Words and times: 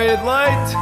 Ai, 0.00 0.06
uma 0.06 0.16
meia 0.16 0.16
de 0.16 0.24
leite! 0.24 0.72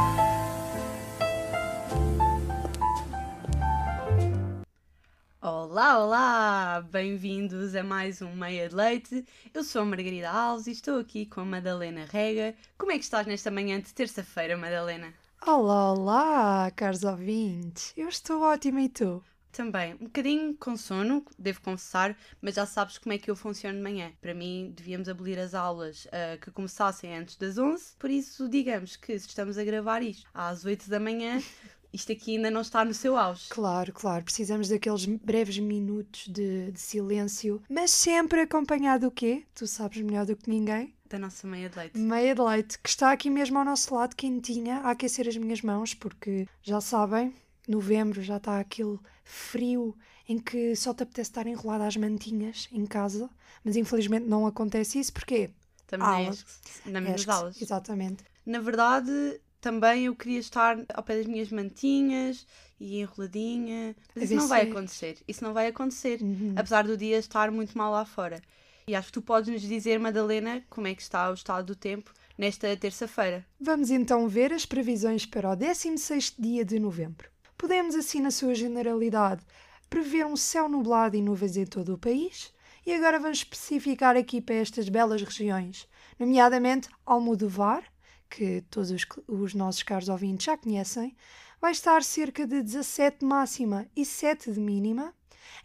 Olá, 5.41 5.99
olá! 5.99 6.81
Bem-vindos 6.89 7.75
a 7.75 7.83
mais 7.83 8.21
um 8.21 8.33
Meia 8.33 8.69
de 8.69 8.75
Leite. 8.75 9.25
Eu 9.53 9.65
sou 9.65 9.81
a 9.81 9.85
Margarida 9.85 10.29
Alves 10.29 10.67
e 10.67 10.71
estou 10.71 10.97
aqui 10.97 11.25
com 11.25 11.41
a 11.41 11.45
Madalena 11.45 12.05
Rega. 12.09 12.55
Como 12.77 12.93
é 12.93 12.97
que 12.97 13.03
estás 13.03 13.27
nesta 13.27 13.51
manhã 13.51 13.81
de 13.81 13.93
terça-feira, 13.93 14.55
Madalena? 14.55 15.13
Olá, 15.45 15.91
olá, 15.91 16.71
caros 16.71 17.03
ouvintes. 17.03 17.91
Eu 17.97 18.07
estou 18.07 18.41
ótima 18.41 18.81
e 18.81 18.87
tu? 18.87 19.21
Também, 19.51 19.95
um 19.95 20.05
bocadinho 20.05 20.55
com 20.55 20.77
sono, 20.77 21.25
devo 21.37 21.61
confessar, 21.61 22.15
mas 22.41 22.55
já 22.55 22.65
sabes 22.65 22.97
como 22.97 23.13
é 23.13 23.17
que 23.17 23.29
eu 23.29 23.35
funciono 23.35 23.77
de 23.77 23.83
manhã. 23.83 24.11
Para 24.21 24.33
mim, 24.33 24.71
devíamos 24.75 25.09
abolir 25.09 25.39
as 25.39 25.53
aulas 25.53 26.05
uh, 26.05 26.39
que 26.39 26.51
começassem 26.51 27.17
antes 27.17 27.35
das 27.35 27.57
11, 27.57 27.95
por 27.97 28.09
isso, 28.09 28.47
digamos 28.47 28.95
que 28.95 29.17
se 29.17 29.27
estamos 29.27 29.57
a 29.57 29.63
gravar 29.63 30.01
isto 30.01 30.27
às 30.33 30.65
8 30.65 30.89
da 30.89 30.99
manhã, 30.99 31.41
isto 31.91 32.11
aqui 32.11 32.35
ainda 32.35 32.51
não 32.51 32.61
está 32.61 32.85
no 32.85 32.93
seu 32.93 33.17
auge. 33.17 33.49
Claro, 33.49 33.91
claro, 33.91 34.23
precisamos 34.23 34.69
daqueles 34.69 35.05
breves 35.05 35.57
minutos 35.57 36.27
de, 36.27 36.71
de 36.71 36.79
silêncio, 36.79 37.61
mas 37.69 37.91
sempre 37.91 38.41
acompanhado 38.41 39.07
do 39.07 39.11
quê? 39.11 39.43
Tu 39.55 39.65
sabes 39.67 40.01
melhor 40.01 40.25
do 40.25 40.35
que 40.35 40.49
ninguém. 40.49 40.93
Da 41.09 41.17
nossa 41.17 41.47
meia 41.47 41.69
de 41.69 41.75
leite. 41.75 41.97
Meia 41.97 42.35
de 42.35 42.41
leite, 42.41 42.77
que 42.77 42.89
está 42.89 43.11
aqui 43.11 43.31
mesmo 43.31 43.57
ao 43.57 43.65
nosso 43.65 43.93
lado, 43.95 44.15
quentinha, 44.15 44.77
a 44.81 44.91
aquecer 44.91 45.27
as 45.27 45.35
minhas 45.35 45.61
mãos, 45.63 45.95
porque 45.95 46.47
já 46.61 46.79
sabem, 46.79 47.33
novembro 47.69 48.21
já 48.21 48.37
está 48.37 48.59
aquele 48.59 48.97
frio 49.23 49.95
em 50.27 50.37
que 50.39 50.75
só 50.75 50.93
te 50.93 51.03
apetece 51.03 51.29
estar 51.31 51.47
enrolada 51.47 51.85
às 51.87 51.95
mantinhas 51.97 52.67
em 52.71 52.85
casa, 52.85 53.29
mas 53.63 53.75
infelizmente 53.75 54.25
não 54.27 54.45
acontece 54.45 54.99
isso, 54.99 55.13
porque 55.13 55.49
Também 55.87 56.07
aulas. 56.07 56.45
na 56.85 57.01
minhas 57.01 57.27
aulas. 57.27 57.61
Exatamente. 57.61 58.23
Na 58.45 58.59
verdade, 58.59 59.39
também 59.61 60.05
eu 60.05 60.15
queria 60.15 60.39
estar 60.39 60.77
ao 60.93 61.03
pé 61.03 61.17
das 61.17 61.25
minhas 61.25 61.51
mantinhas 61.51 62.45
e 62.79 62.99
enroladinha, 63.01 63.95
mas 64.15 64.25
isso 64.25 64.35
não 64.35 64.47
vai 64.47 64.69
acontecer. 64.69 65.17
Isso 65.27 65.43
não 65.43 65.53
vai 65.53 65.67
acontecer, 65.67 66.21
Uhum. 66.21 66.53
apesar 66.55 66.83
do 66.85 66.95
dia 66.95 67.17
estar 67.17 67.51
muito 67.51 67.77
mal 67.77 67.91
lá 67.91 68.05
fora. 68.05 68.41
E 68.87 68.95
acho 68.95 69.07
que 69.07 69.13
tu 69.13 69.21
podes 69.21 69.51
nos 69.51 69.61
dizer, 69.61 69.99
Madalena, 69.99 70.63
como 70.69 70.87
é 70.87 70.95
que 70.95 71.01
está 71.01 71.29
o 71.29 71.33
estado 71.33 71.65
do 71.67 71.75
tempo 71.75 72.11
nesta 72.37 72.75
terça-feira. 72.77 73.45
Vamos 73.59 73.91
então 73.91 74.27
ver 74.27 74.51
as 74.53 74.65
previsões 74.65 75.25
para 75.25 75.51
o 75.51 75.55
16º 75.55 76.35
dia 76.39 76.63
de 76.65 76.79
novembro. 76.79 77.29
Podemos, 77.59 77.93
assim, 77.93 78.21
na 78.21 78.31
sua 78.31 78.55
generalidade, 78.55 79.45
prever 79.89 80.25
um 80.25 80.37
céu 80.37 80.69
nublado 80.69 81.17
e 81.17 81.21
nuvens 81.21 81.57
em 81.57 81.65
todo 81.65 81.93
o 81.93 81.97
país. 81.97 82.53
E 82.85 82.93
agora 82.93 83.19
vamos 83.19 83.39
especificar 83.39 84.15
aqui 84.15 84.39
para 84.39 84.55
estas 84.55 84.87
belas 84.87 85.21
regiões, 85.21 85.85
nomeadamente 86.17 86.87
Almodovar, 87.05 87.83
que 88.29 88.61
todos 88.71 88.91
os, 88.91 89.05
os 89.27 89.53
nossos 89.53 89.83
caros 89.83 90.07
ouvintes 90.07 90.45
já 90.45 90.55
conhecem, 90.55 91.13
vai 91.59 91.73
estar 91.73 92.01
cerca 92.01 92.47
de 92.47 92.63
17 92.63 93.19
de 93.19 93.25
máxima 93.25 93.85
e 93.93 94.05
7 94.05 94.53
de 94.53 94.59
mínima. 94.61 95.13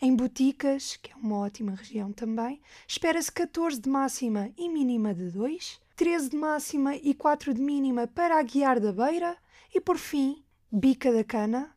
Em 0.03 0.17
Boticas, 0.17 0.97
que 0.97 1.13
é 1.13 1.15
uma 1.15 1.39
ótima 1.39 1.77
região 1.77 2.13
também, 2.13 2.61
espera-se 2.89 3.31
14 3.31 3.81
de 3.81 3.89
máxima 3.89 4.51
e 4.59 4.69
mínima 4.69 5.15
de 5.15 5.31
2, 5.31 5.81
13 5.95 6.31
de 6.31 6.37
máxima 6.37 6.97
e 6.97 7.15
4 7.15 7.55
de 7.55 7.61
mínima 7.61 8.09
para 8.09 8.37
a 8.37 8.43
Guiar 8.43 8.81
da 8.81 8.93
Beira 8.93 9.39
e, 9.73 9.81
por 9.81 9.97
fim, 9.97 10.45
Bica 10.73 11.13
da 11.13 11.23
Cana, 11.23 11.73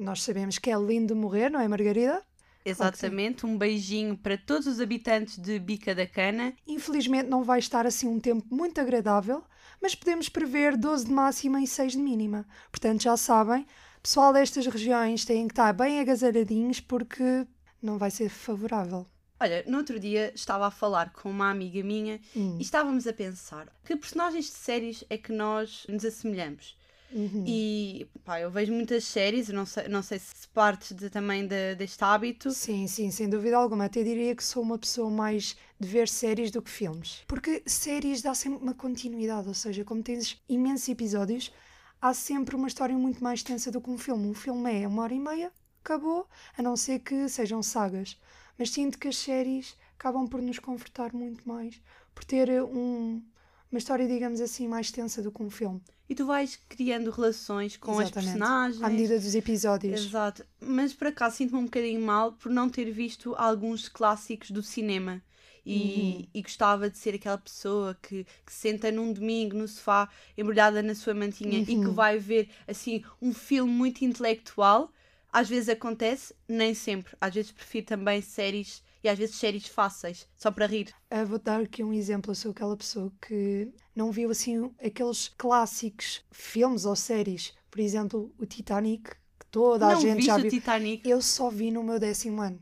nós 0.00 0.22
sabemos 0.22 0.58
que 0.58 0.70
é 0.70 0.76
lindo 0.76 1.14
morrer, 1.14 1.50
não 1.50 1.60
é, 1.60 1.68
Margarida? 1.68 2.22
Exatamente, 2.64 3.46
um 3.46 3.56
beijinho 3.56 4.16
para 4.16 4.36
todos 4.36 4.66
os 4.66 4.80
habitantes 4.80 5.38
de 5.38 5.58
Bica 5.58 5.94
da 5.94 6.06
Cana. 6.06 6.52
Infelizmente 6.66 7.28
não 7.28 7.42
vai 7.42 7.58
estar 7.58 7.86
assim 7.86 8.06
um 8.06 8.20
tempo 8.20 8.44
muito 8.54 8.80
agradável, 8.80 9.42
mas 9.80 9.94
podemos 9.94 10.28
prever 10.28 10.76
12 10.76 11.06
de 11.06 11.12
máxima 11.12 11.60
e 11.62 11.66
6 11.66 11.92
de 11.92 11.98
mínima. 11.98 12.46
Portanto, 12.70 13.02
já 13.02 13.16
sabem, 13.16 13.66
pessoal 14.02 14.32
destas 14.32 14.66
regiões 14.66 15.24
têm 15.24 15.48
que 15.48 15.52
estar 15.52 15.72
bem 15.72 16.00
agasalhadinhos 16.00 16.80
porque 16.80 17.46
não 17.82 17.96
vai 17.96 18.10
ser 18.10 18.28
favorável. 18.28 19.06
Olha, 19.42 19.64
no 19.66 19.78
outro 19.78 19.98
dia 19.98 20.30
estava 20.34 20.66
a 20.66 20.70
falar 20.70 21.14
com 21.14 21.30
uma 21.30 21.50
amiga 21.50 21.82
minha 21.82 22.20
Hum. 22.36 22.58
e 22.58 22.62
estávamos 22.62 23.06
a 23.06 23.12
pensar 23.12 23.68
que 23.86 23.96
personagens 23.96 24.44
de 24.44 24.52
séries 24.52 25.02
é 25.08 25.16
que 25.16 25.32
nós 25.32 25.86
nos 25.88 26.04
assemelhamos. 26.04 26.76
Uhum. 27.12 27.44
E 27.46 28.06
pá, 28.24 28.40
eu 28.40 28.50
vejo 28.50 28.72
muitas 28.72 29.04
séries, 29.04 29.48
não 29.48 29.66
sei, 29.66 29.88
não 29.88 30.02
sei 30.02 30.18
se 30.18 30.46
partes 30.54 30.92
de- 30.96 31.10
também 31.10 31.46
de- 31.46 31.74
deste 31.74 32.02
hábito. 32.04 32.50
Sim, 32.52 32.86
sim, 32.86 33.10
sem 33.10 33.28
dúvida 33.28 33.56
alguma. 33.56 33.86
Até 33.86 34.02
diria 34.02 34.34
que 34.34 34.44
sou 34.44 34.62
uma 34.62 34.78
pessoa 34.78 35.10
mais 35.10 35.56
de 35.78 35.88
ver 35.88 36.08
séries 36.08 36.50
do 36.50 36.62
que 36.62 36.70
filmes. 36.70 37.22
Porque 37.26 37.62
séries 37.66 38.22
dá 38.22 38.34
sempre 38.34 38.62
uma 38.62 38.74
continuidade, 38.74 39.48
ou 39.48 39.54
seja, 39.54 39.84
como 39.84 40.02
tens 40.02 40.40
imensos 40.48 40.88
episódios, 40.88 41.52
há 42.00 42.14
sempre 42.14 42.54
uma 42.54 42.68
história 42.68 42.96
muito 42.96 43.22
mais 43.22 43.40
extensa 43.40 43.70
do 43.70 43.80
que 43.80 43.90
um 43.90 43.98
filme. 43.98 44.28
Um 44.28 44.34
filme 44.34 44.82
é 44.82 44.86
uma 44.86 45.02
hora 45.02 45.14
e 45.14 45.18
meia, 45.20 45.52
acabou, 45.84 46.26
a 46.56 46.62
não 46.62 46.76
ser 46.76 47.00
que 47.00 47.28
sejam 47.28 47.62
sagas. 47.62 48.16
Mas 48.58 48.70
sinto 48.70 48.98
que 48.98 49.08
as 49.08 49.16
séries 49.16 49.76
acabam 49.98 50.28
por 50.28 50.40
nos 50.40 50.58
confortar 50.58 51.12
muito 51.12 51.46
mais, 51.48 51.80
por 52.14 52.24
ter 52.24 52.62
um- 52.62 53.22
uma 53.70 53.78
história, 53.78 54.06
digamos 54.06 54.40
assim, 54.40 54.68
mais 54.68 54.86
extensa 54.86 55.22
do 55.22 55.32
que 55.32 55.42
um 55.42 55.50
filme. 55.50 55.80
E 56.10 56.14
tu 56.16 56.26
vais 56.26 56.58
criando 56.68 57.08
relações 57.12 57.76
com 57.76 57.92
as 57.92 58.08
Exatamente. 58.08 58.32
personagens. 58.32 58.82
À 58.82 58.88
medida 58.88 59.16
dos 59.16 59.32
episódios. 59.32 60.06
Exato. 60.06 60.44
Mas 60.60 60.92
por 60.92 61.06
acaso 61.06 61.36
sinto-me 61.36 61.60
um 61.60 61.64
bocadinho 61.66 62.00
mal 62.00 62.32
por 62.32 62.50
não 62.50 62.68
ter 62.68 62.90
visto 62.90 63.32
alguns 63.36 63.88
clássicos 63.88 64.50
do 64.50 64.60
cinema. 64.60 65.22
E, 65.64 66.28
e 66.34 66.42
gostava 66.42 66.90
de 66.90 66.98
ser 66.98 67.14
aquela 67.14 67.38
pessoa 67.38 67.96
que, 68.02 68.24
que 68.44 68.52
se 68.52 68.58
senta 68.58 68.90
num 68.90 69.12
domingo 69.12 69.56
no 69.56 69.68
sofá, 69.68 70.08
embrulhada 70.36 70.82
na 70.82 70.96
sua 70.96 71.14
mantinha 71.14 71.60
e 71.60 71.64
que 71.64 71.90
vai 71.90 72.18
ver 72.18 72.48
assim 72.66 73.04
um 73.22 73.32
filme 73.32 73.72
muito 73.72 74.04
intelectual. 74.04 74.92
Às 75.32 75.48
vezes 75.48 75.68
acontece, 75.68 76.34
nem 76.48 76.74
sempre. 76.74 77.14
Às 77.20 77.34
vezes 77.34 77.52
prefiro 77.52 77.86
também 77.86 78.20
séries 78.20 78.82
e 79.02 79.08
às 79.08 79.18
vezes 79.18 79.36
séries 79.36 79.66
fáceis, 79.66 80.28
só 80.36 80.50
para 80.50 80.66
rir. 80.66 80.92
Ah, 81.10 81.24
vou 81.24 81.38
dar 81.38 81.60
aqui 81.60 81.82
um 81.82 81.92
exemplo. 81.92 82.30
Eu 82.30 82.34
sou 82.34 82.50
aquela 82.50 82.76
pessoa 82.76 83.12
que 83.20 83.72
não 83.94 84.12
viu 84.12 84.30
assim 84.30 84.70
aqueles 84.82 85.28
clássicos 85.28 86.24
filmes 86.30 86.84
ou 86.84 86.94
séries. 86.94 87.54
Por 87.70 87.80
exemplo, 87.80 88.32
o 88.38 88.46
Titanic, 88.46 89.10
que 89.10 89.46
toda 89.50 89.86
a 89.86 89.94
não 89.94 90.00
gente 90.00 90.24
já 90.24 90.36
o 90.36 90.40
viu. 90.40 90.50
Titanic? 90.50 91.08
Eu 91.08 91.22
só 91.22 91.50
vi 91.50 91.70
no 91.70 91.82
meu 91.82 91.98
décimo 91.98 92.42
ano. 92.42 92.60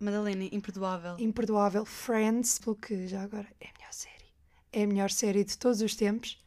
Madalena, 0.00 0.44
imperdoável. 0.52 1.16
Imperdoável. 1.18 1.84
Friends, 1.84 2.58
porque 2.58 3.06
já 3.06 3.22
agora 3.22 3.46
é 3.60 3.66
a 3.68 3.72
melhor 3.78 3.92
série. 3.92 4.24
É 4.72 4.82
a 4.82 4.86
melhor 4.86 5.10
série 5.10 5.44
de 5.44 5.56
todos 5.56 5.80
os 5.80 5.94
tempos. 5.94 6.38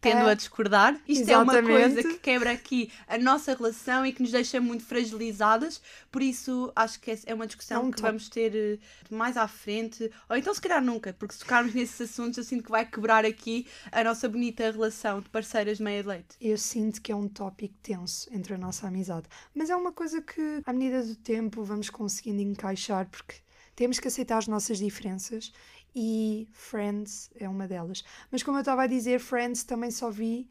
Tendo 0.00 0.26
Ah, 0.26 0.30
a 0.30 0.34
discordar. 0.34 1.00
Isto 1.08 1.28
é 1.30 1.36
uma 1.38 1.52
exatamente. 1.54 1.94
coisa 1.94 2.08
que 2.08 2.18
quebra 2.20 2.52
aqui 2.52 2.90
a 3.06 3.18
nossa 3.18 3.54
relação 3.54 4.06
e 4.06 4.12
que 4.12 4.22
nos 4.22 4.30
deixa 4.30 4.60
muito 4.60 4.84
fragilizadas. 4.84 5.80
Por 6.10 6.22
isso, 6.22 6.72
acho 6.76 7.00
que 7.00 7.18
é 7.26 7.34
uma 7.34 7.46
discussão 7.46 7.82
É 7.82 7.84
um 7.84 7.90
que 7.90 7.96
top. 7.96 8.08
vamos 8.08 8.28
ter 8.28 8.54
eh, 8.54 8.78
mais 9.10 9.36
à 9.36 9.48
frente, 9.48 10.10
ou 10.28 10.36
então 10.36 10.54
se 10.54 10.60
calhar 10.60 10.82
nunca, 10.82 11.12
porque 11.14 11.34
se 11.34 11.40
tocarmos 11.40 11.74
nesses 11.74 12.00
assuntos, 12.10 12.38
eu 12.38 12.44
sinto 12.44 12.64
que 12.64 12.70
vai 12.70 12.84
quebrar 12.86 13.24
aqui 13.24 13.66
a 13.90 14.04
nossa 14.04 14.28
bonita 14.28 14.70
relação 14.70 15.20
de 15.20 15.28
parceiras 15.28 15.80
meia 15.80 16.02
de 16.02 16.08
leite. 16.08 16.36
Eu 16.40 16.56
sinto 16.58 17.02
que 17.02 17.10
é 17.12 17.16
um 17.16 17.28
tópico 17.28 17.74
tenso 17.82 18.28
entre 18.32 18.54
a 18.54 18.58
nossa 18.58 18.86
amizade. 18.86 19.26
Mas 19.54 19.68
é 19.70 19.76
uma 19.76 19.92
coisa 19.92 20.22
que, 20.22 20.62
à 20.64 20.72
medida 20.72 21.02
do 21.02 21.16
tempo, 21.16 21.62
vamos 21.64 21.90
conseguindo 21.90 22.40
encaixar, 22.40 23.06
porque 23.10 23.36
temos 23.74 23.98
que 24.00 24.08
aceitar 24.08 24.38
as 24.38 24.46
nossas 24.48 24.78
diferenças 24.78 25.52
e 25.94 26.48
Friends 26.52 27.30
é 27.36 27.48
uma 27.48 27.66
delas. 27.68 28.04
Mas 28.30 28.42
como 28.42 28.56
eu 28.58 28.60
estava 28.62 28.82
a 28.84 28.86
dizer, 28.86 29.18
Friends 29.20 29.64
também 29.64 29.90
só 29.90 30.10
vi 30.10 30.48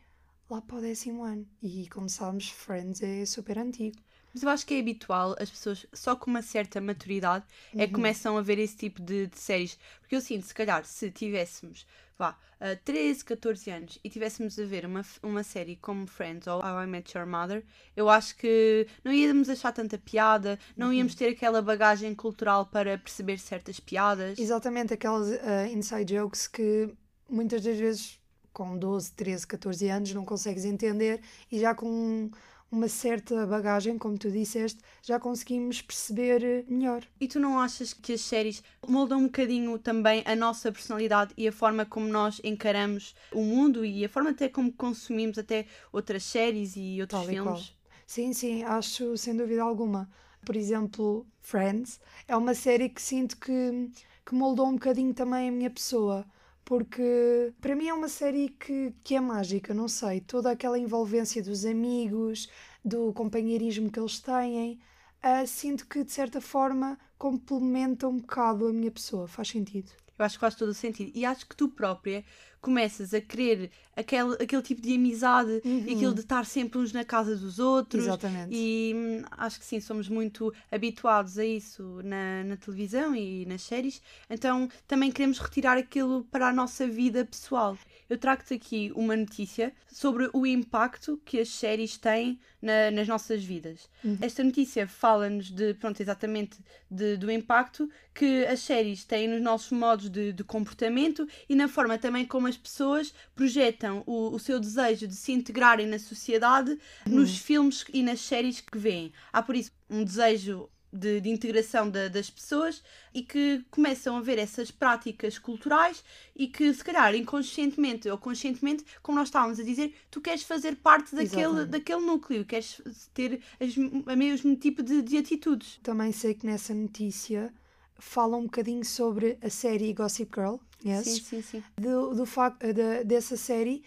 lá 0.50 0.62
para 0.62 0.78
o 0.78 0.82
décimo 0.82 1.24
ano. 1.24 1.48
E 1.62 1.88
como 1.90 2.10
sabemos, 2.10 2.50
Friends 2.50 3.02
é 3.04 3.26
super 3.26 3.58
antigo. 3.60 3.98
Mas 4.34 4.44
eu 4.44 4.50
acho 4.50 4.66
que 4.66 4.74
é 4.76 4.80
habitual 4.80 5.36
as 5.40 5.50
pessoas, 5.50 5.86
só 5.94 6.16
com 6.16 6.30
uma 6.30 6.42
certa 6.42 6.80
maturidade, 6.80 7.46
é 7.76 7.86
Uhum. 7.86 7.88
que 7.88 7.94
começam 7.94 8.38
a 8.38 8.42
ver 8.42 8.60
esse 8.60 8.76
tipo 8.78 9.02
de, 9.02 9.28
de 9.28 9.38
séries. 9.40 9.78
Porque 10.00 10.16
eu 10.16 10.22
sinto, 10.22 10.46
se 10.46 10.54
calhar, 10.54 10.86
se 10.86 11.10
tivéssemos, 11.12 11.86
vá, 12.18 12.38
ah, 12.60 12.76
13, 12.84 13.24
14 13.24 13.70
anos 13.70 14.00
e 14.04 14.10
tivéssemos 14.10 14.58
a 14.60 14.66
ver 14.66 14.86
uma, 14.86 15.04
uma 15.22 15.44
série 15.44 15.76
como 15.76 16.08
Friends 16.08 16.48
ou 16.48 16.60
How 16.60 16.84
I 16.84 16.88
Met 16.88 17.16
Your 17.18 17.28
Mother, 17.28 17.64
eu 17.96 18.10
acho 18.10 18.36
que 18.38 18.88
não 19.04 19.12
íamos 19.14 19.50
achar 19.50 19.72
tanta 19.72 19.98
piada, 19.98 20.58
não 20.76 20.92
íamos 20.92 21.14
Uhum. 21.14 21.18
ter 21.20 21.30
aquela 21.30 21.62
bagagem 21.62 22.14
cultural 22.16 22.66
para 22.66 22.98
perceber 22.98 23.38
certas 23.40 23.80
piadas. 23.80 24.38
Exatamente 24.40 24.94
aquelas 24.94 25.28
ah, 25.44 25.68
inside 25.68 26.16
jokes 26.16 26.48
que 26.48 26.90
muitas 27.30 27.62
das 27.64 27.78
vezes 27.78 28.20
com 28.52 28.76
12, 28.78 29.12
13, 29.12 29.46
14 29.46 29.88
anos 29.90 30.14
não 30.16 30.26
consegues 30.26 30.66
entender 30.66 31.22
e 31.52 31.60
já 31.60 31.76
com 31.76 32.32
uma 32.72 32.88
certa 32.88 33.46
bagagem, 33.46 33.98
como 33.98 34.18
tu 34.18 34.30
disseste, 34.32 34.80
já 35.02 35.20
conseguimos 35.20 35.82
perceber 35.82 36.44
eh, 36.44 36.66
melhor. 36.68 37.04
E 37.20 37.28
tu 37.28 37.40
não 37.40 37.60
achas 37.60 37.94
que 37.94 38.14
as 38.14 38.22
séries 38.22 38.64
moldam 38.88 39.20
um 39.20 39.24
bocadinho 39.26 39.78
também 39.80 40.22
a 40.26 40.36
nossa 40.36 40.72
personalidade 40.72 41.34
e 41.38 41.48
a 41.48 41.52
forma 41.52 41.86
como 41.86 42.08
nós 42.08 42.42
encaramos 42.44 43.16
o 43.32 43.42
mundo 43.44 43.86
e 43.86 44.04
a 44.06 44.10
forma 44.10 44.32
até 44.32 44.50
como 44.50 44.72
consumimos 44.74 45.38
até 45.38 45.66
outras 45.92 46.24
séries 46.24 46.74
e 46.76 47.00
outros 47.02 47.22
Tal 47.22 47.32
e 47.32 47.36
filmes? 47.36 47.74
Sim, 48.06 48.34
sim, 48.34 48.64
acho 48.64 49.18
sem 49.18 49.36
dúvida 49.36 49.62
alguma. 49.64 50.10
Por 50.46 50.56
exemplo, 50.56 51.26
Friends 51.42 52.00
é 52.28 52.36
uma 52.36 52.54
série 52.54 52.90
que 52.90 53.02
sinto 53.02 53.38
que, 53.38 53.92
que 54.26 54.34
moldou 54.36 54.68
um 54.68 54.74
bocadinho 54.74 55.14
também 55.14 55.50
a 55.50 55.52
minha 55.52 55.70
pessoa, 55.70 56.26
porque 56.68 57.54
para 57.62 57.74
mim 57.78 57.88
é 57.88 57.94
uma 57.94 58.10
série 58.10 58.50
que, 58.50 58.94
que 59.02 59.16
é 59.16 59.22
mágica, 59.22 59.74
não 59.74 59.88
sei, 59.88 60.20
toda 60.20 60.52
aquela 60.52 60.78
envolvência 60.78 61.42
dos 61.42 61.66
amigos, 61.66 62.50
do 62.84 63.14
companheirismo 63.14 63.90
que 63.90 63.98
eles 63.98 64.20
têm, 64.20 64.78
uh, 65.24 65.48
sinto 65.48 65.88
que 65.88 66.04
de 66.04 66.12
certa 66.12 66.42
forma 66.42 67.00
complementa 67.18 68.06
um 68.06 68.18
bocado 68.18 68.68
a 68.68 68.74
minha 68.74 68.92
pessoa, 68.92 69.30
faz 69.30 69.48
sentido. 69.48 69.90
Eu 70.18 70.26
acho 70.26 70.36
que 70.36 70.42
faz 70.42 70.56
todo 70.56 70.70
o 70.70 70.74
sentido. 70.74 71.12
E 71.14 71.26
acho 71.26 71.46
que 71.48 71.56
tu 71.56 71.70
própria 71.70 72.24
começas 72.60 73.14
a 73.14 73.22
querer 73.22 73.72
aquele, 73.96 74.34
aquele 74.34 74.62
tipo 74.62 74.82
de 74.82 74.94
amizade 74.96 75.62
uhum. 75.64 75.84
e 75.86 75.94
aquilo 75.94 76.14
de 76.14 76.22
estar 76.22 76.46
sempre 76.46 76.80
uns 76.80 76.92
na 76.92 77.06
casa 77.06 77.36
dos 77.36 77.60
outros. 77.60 78.04
Exatamente. 78.04 78.50
E 78.52 78.94
hum, 78.96 79.26
acho 79.32 79.60
que 79.60 79.66
sim, 79.66 79.80
somos 79.80 80.10
muito 80.10 80.54
habituados 80.72 81.38
a 81.38 81.46
isso 81.46 82.02
na, 82.04 82.44
na 82.44 82.58
televisão 82.58 83.16
e 83.16 83.46
nas 83.46 83.62
séries. 83.62 84.02
Então 84.30 84.70
também 84.88 85.12
queremos 85.12 85.38
retirar 85.40 85.78
aquilo 85.78 86.26
para 86.26 86.50
a 86.50 86.54
nossa 86.54 86.88
vida 86.88 87.24
pessoal 87.24 87.78
eu 88.10 88.18
trago-te 88.18 88.54
aqui 88.54 88.92
uma 88.96 89.16
notícia 89.16 89.74
sobre 89.92 90.30
o 90.34 90.46
impacto 90.46 91.20
que 91.26 91.40
as 91.40 91.50
séries 91.50 91.98
têm 91.98 92.40
na, 92.62 92.92
nas 92.92 93.08
nossas 93.08 93.44
vidas. 93.44 93.90
Uhum. 94.04 94.18
Esta 94.22 94.44
notícia 94.44 94.88
fala-nos 94.88 95.52
de, 95.52 95.74
pronto, 95.74 96.00
exatamente 96.02 96.58
de, 96.90 97.18
do 97.18 97.32
impacto 97.32 97.90
que 98.14 98.46
as 98.46 98.62
séries 98.62 99.04
têm 99.04 99.28
nos 99.28 99.42
nossos 99.42 99.72
modos 99.72 100.10
de, 100.10 100.34
de 100.34 100.44
comportamento 100.44 101.28
e 101.48 101.56
na 101.56 101.68
forma 101.68 101.98
também 101.98 102.26
como 102.26 102.48
as 102.48 102.58
pessoas 102.58 103.14
projetam 103.36 104.04
o, 104.06 104.34
o 104.34 104.40
seu 104.40 104.60
desejo 104.60 105.08
de 105.08 105.16
se 105.16 105.32
integrarem 105.32 105.88
na 105.88 106.00
sociedade 106.00 106.72
uhum. 107.06 107.16
nos 107.16 107.38
filmes 107.38 107.86
e 107.94 108.02
nas 108.02 108.22
séries 108.22 108.62
que 108.62 108.78
veem. 108.78 109.12
Há 109.32 109.42
por 109.42 109.56
isso 109.56 109.72
um 109.90 110.04
desejo 110.04 110.70
de, 110.92 111.20
de 111.22 111.30
integração 111.30 111.90
das 111.90 112.30
pessoas 112.30 112.82
e 113.14 113.22
que 113.22 113.66
começam 113.70 114.18
a 114.18 114.22
ver 114.22 114.38
essas 114.38 114.72
práticas 114.72 115.38
culturais 115.38 116.04
e 116.36 116.48
que, 116.48 116.74
se 116.74 116.84
calhar, 116.84 117.14
inconscientemente 117.16 118.10
ou 118.10 118.18
conscientemente, 118.18 118.86
como 119.02 119.18
nós 119.18 119.28
estávamos 119.28 119.60
a 119.60 119.64
dizer, 119.64 119.94
tu 120.10 120.22
queres 120.22 120.44
fazer 120.44 120.76
parte 120.78 121.14
daquele, 121.16 121.66
daquele 121.66 122.02
núcleo, 122.02 122.46
queres 122.46 122.82
ter 123.14 123.42
as, 123.60 123.76
o 123.76 124.18
mesmo 124.18 124.56
tipo 124.56 124.82
de, 124.82 125.02
de 125.02 125.18
atitudes. 125.18 125.80
Também 125.84 126.12
sei 126.12 126.34
que 126.34 126.46
nessa 126.46 126.74
notícia 126.74 127.54
fala 128.00 128.38
um 128.38 128.44
bocadinho 128.44 128.86
sobre 128.86 129.38
a 129.42 129.50
série 129.50 129.94
Gossip 129.94 130.32
Girl, 130.34 130.58
yes? 130.86 131.04
sim, 131.04 131.20
sim, 131.20 131.42
sim. 131.42 131.64
Do, 131.78 132.14
do 132.14 132.26
facto 132.26 132.72
de, 132.72 133.04
dessa 133.04 133.36
série 133.36 133.84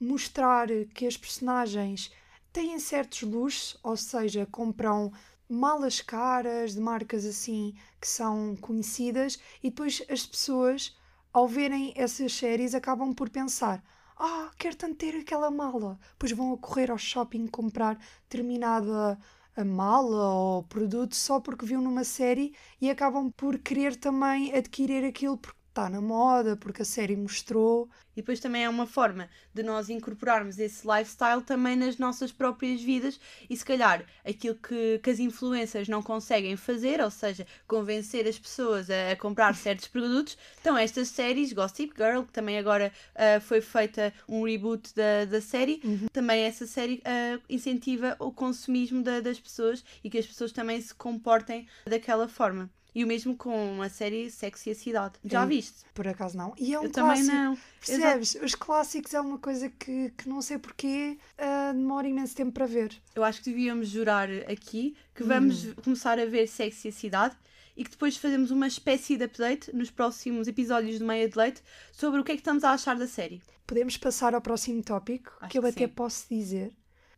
mostrar 0.00 0.68
que 0.94 1.06
as 1.06 1.16
personagens 1.16 2.10
têm 2.52 2.78
certos 2.78 3.22
luxos, 3.22 3.76
ou 3.82 3.96
seja, 3.96 4.46
compram 4.46 5.12
malas 5.48 6.00
caras 6.00 6.74
de 6.74 6.80
marcas 6.80 7.24
assim 7.24 7.74
que 8.00 8.08
são 8.08 8.56
conhecidas 8.56 9.38
e 9.62 9.70
depois 9.70 10.02
as 10.08 10.26
pessoas 10.26 10.96
ao 11.32 11.48
verem 11.48 11.92
essas 11.96 12.32
séries 12.32 12.74
acabam 12.74 13.14
por 13.14 13.30
pensar 13.30 13.82
ah, 14.18 14.50
quero 14.58 14.76
tanto 14.76 14.96
ter 14.96 15.16
aquela 15.16 15.50
mala. 15.50 15.98
Pois 16.18 16.32
vão 16.32 16.52
a 16.52 16.58
correr 16.58 16.90
ao 16.90 16.98
shopping 16.98 17.46
comprar 17.46 17.96
determinada 18.28 19.18
a 19.56 19.64
mala 19.64 20.32
ou 20.34 20.62
produto 20.64 21.14
só 21.14 21.40
porque 21.40 21.64
viu 21.66 21.80
numa 21.80 22.04
série 22.04 22.54
e 22.80 22.90
acabam 22.90 23.30
por 23.30 23.58
querer 23.58 23.96
também 23.96 24.54
adquirir 24.54 25.04
aquilo 25.04 25.38
está 25.78 25.88
na 25.88 26.00
moda, 26.00 26.56
porque 26.56 26.82
a 26.82 26.84
série 26.84 27.14
mostrou. 27.14 27.88
E 28.16 28.20
depois 28.20 28.40
também 28.40 28.64
é 28.64 28.68
uma 28.68 28.84
forma 28.84 29.30
de 29.54 29.62
nós 29.62 29.88
incorporarmos 29.88 30.58
esse 30.58 30.84
lifestyle 30.84 31.40
também 31.40 31.76
nas 31.76 31.98
nossas 31.98 32.32
próprias 32.32 32.82
vidas 32.82 33.20
e 33.48 33.56
se 33.56 33.64
calhar 33.64 34.04
aquilo 34.24 34.56
que, 34.56 34.98
que 34.98 35.08
as 35.08 35.20
influências 35.20 35.86
não 35.86 36.02
conseguem 36.02 36.56
fazer, 36.56 37.00
ou 37.00 37.12
seja, 37.12 37.46
convencer 37.68 38.26
as 38.26 38.36
pessoas 38.36 38.90
a, 38.90 39.12
a 39.12 39.16
comprar 39.16 39.54
certos 39.56 39.86
produtos, 39.86 40.36
então 40.60 40.76
estas 40.76 41.08
séries, 41.08 41.52
Gossip 41.52 41.94
Girl, 41.96 42.22
que 42.22 42.32
também 42.32 42.58
agora 42.58 42.92
uh, 43.14 43.40
foi 43.40 43.60
feita 43.60 44.12
um 44.28 44.42
reboot 44.42 44.92
da, 44.96 45.24
da 45.26 45.40
série, 45.40 45.80
uhum. 45.84 46.08
também 46.12 46.42
essa 46.42 46.66
série 46.66 47.00
uh, 47.06 47.40
incentiva 47.48 48.16
o 48.18 48.32
consumismo 48.32 49.00
da, 49.00 49.20
das 49.20 49.38
pessoas 49.38 49.84
e 50.02 50.10
que 50.10 50.18
as 50.18 50.26
pessoas 50.26 50.50
também 50.50 50.80
se 50.80 50.92
comportem 50.92 51.68
daquela 51.86 52.26
forma. 52.26 52.68
E 52.94 53.04
o 53.04 53.06
mesmo 53.06 53.36
com 53.36 53.80
a 53.82 53.88
série 53.88 54.30
Sexy 54.30 54.70
a 54.70 54.74
Cidade. 54.74 55.14
Já 55.24 55.44
viste? 55.44 55.84
Por 55.94 56.08
acaso 56.08 56.36
não. 56.36 56.54
E 56.58 56.74
é 56.74 56.80
um 56.80 56.84
Eu 56.84 56.90
clássico. 56.90 57.28
também 57.28 57.44
não. 57.44 57.58
Percebes? 57.84 58.34
Exato. 58.34 58.46
Os 58.46 58.54
clássicos 58.54 59.14
é 59.14 59.20
uma 59.20 59.38
coisa 59.38 59.68
que, 59.68 60.10
que 60.16 60.28
não 60.28 60.42
sei 60.42 60.58
porquê 60.58 61.18
uh, 61.38 61.74
demora 61.74 62.08
imenso 62.08 62.34
tempo 62.34 62.52
para 62.52 62.66
ver. 62.66 62.94
Eu 63.14 63.22
acho 63.22 63.42
que 63.42 63.50
devíamos 63.50 63.88
jurar 63.88 64.28
aqui 64.50 64.96
que 65.14 65.22
vamos 65.22 65.64
hum. 65.64 65.74
começar 65.84 66.18
a 66.18 66.26
ver 66.26 66.48
Sexy 66.48 66.88
a 66.88 66.92
Cidade 66.92 67.36
e 67.78 67.84
que 67.84 67.90
depois 67.90 68.16
fazemos 68.16 68.50
uma 68.50 68.66
espécie 68.66 69.16
de 69.16 69.24
update 69.24 69.74
nos 69.74 69.88
próximos 69.88 70.48
episódios 70.48 70.98
do 70.98 71.04
Meia 71.04 71.28
de 71.28 71.38
Leite 71.38 71.62
sobre 71.92 72.20
o 72.20 72.24
que 72.24 72.32
é 72.32 72.34
que 72.34 72.40
estamos 72.40 72.64
a 72.64 72.72
achar 72.72 72.96
da 72.96 73.06
série. 73.06 73.40
Podemos 73.64 73.96
passar 73.96 74.34
ao 74.34 74.40
próximo 74.40 74.82
tópico, 74.82 75.32
acho 75.40 75.52
que 75.52 75.58
eu 75.58 75.62
que 75.62 75.68
até 75.68 75.86
sim. 75.86 75.92
posso 75.92 76.26
dizer. 76.28 76.72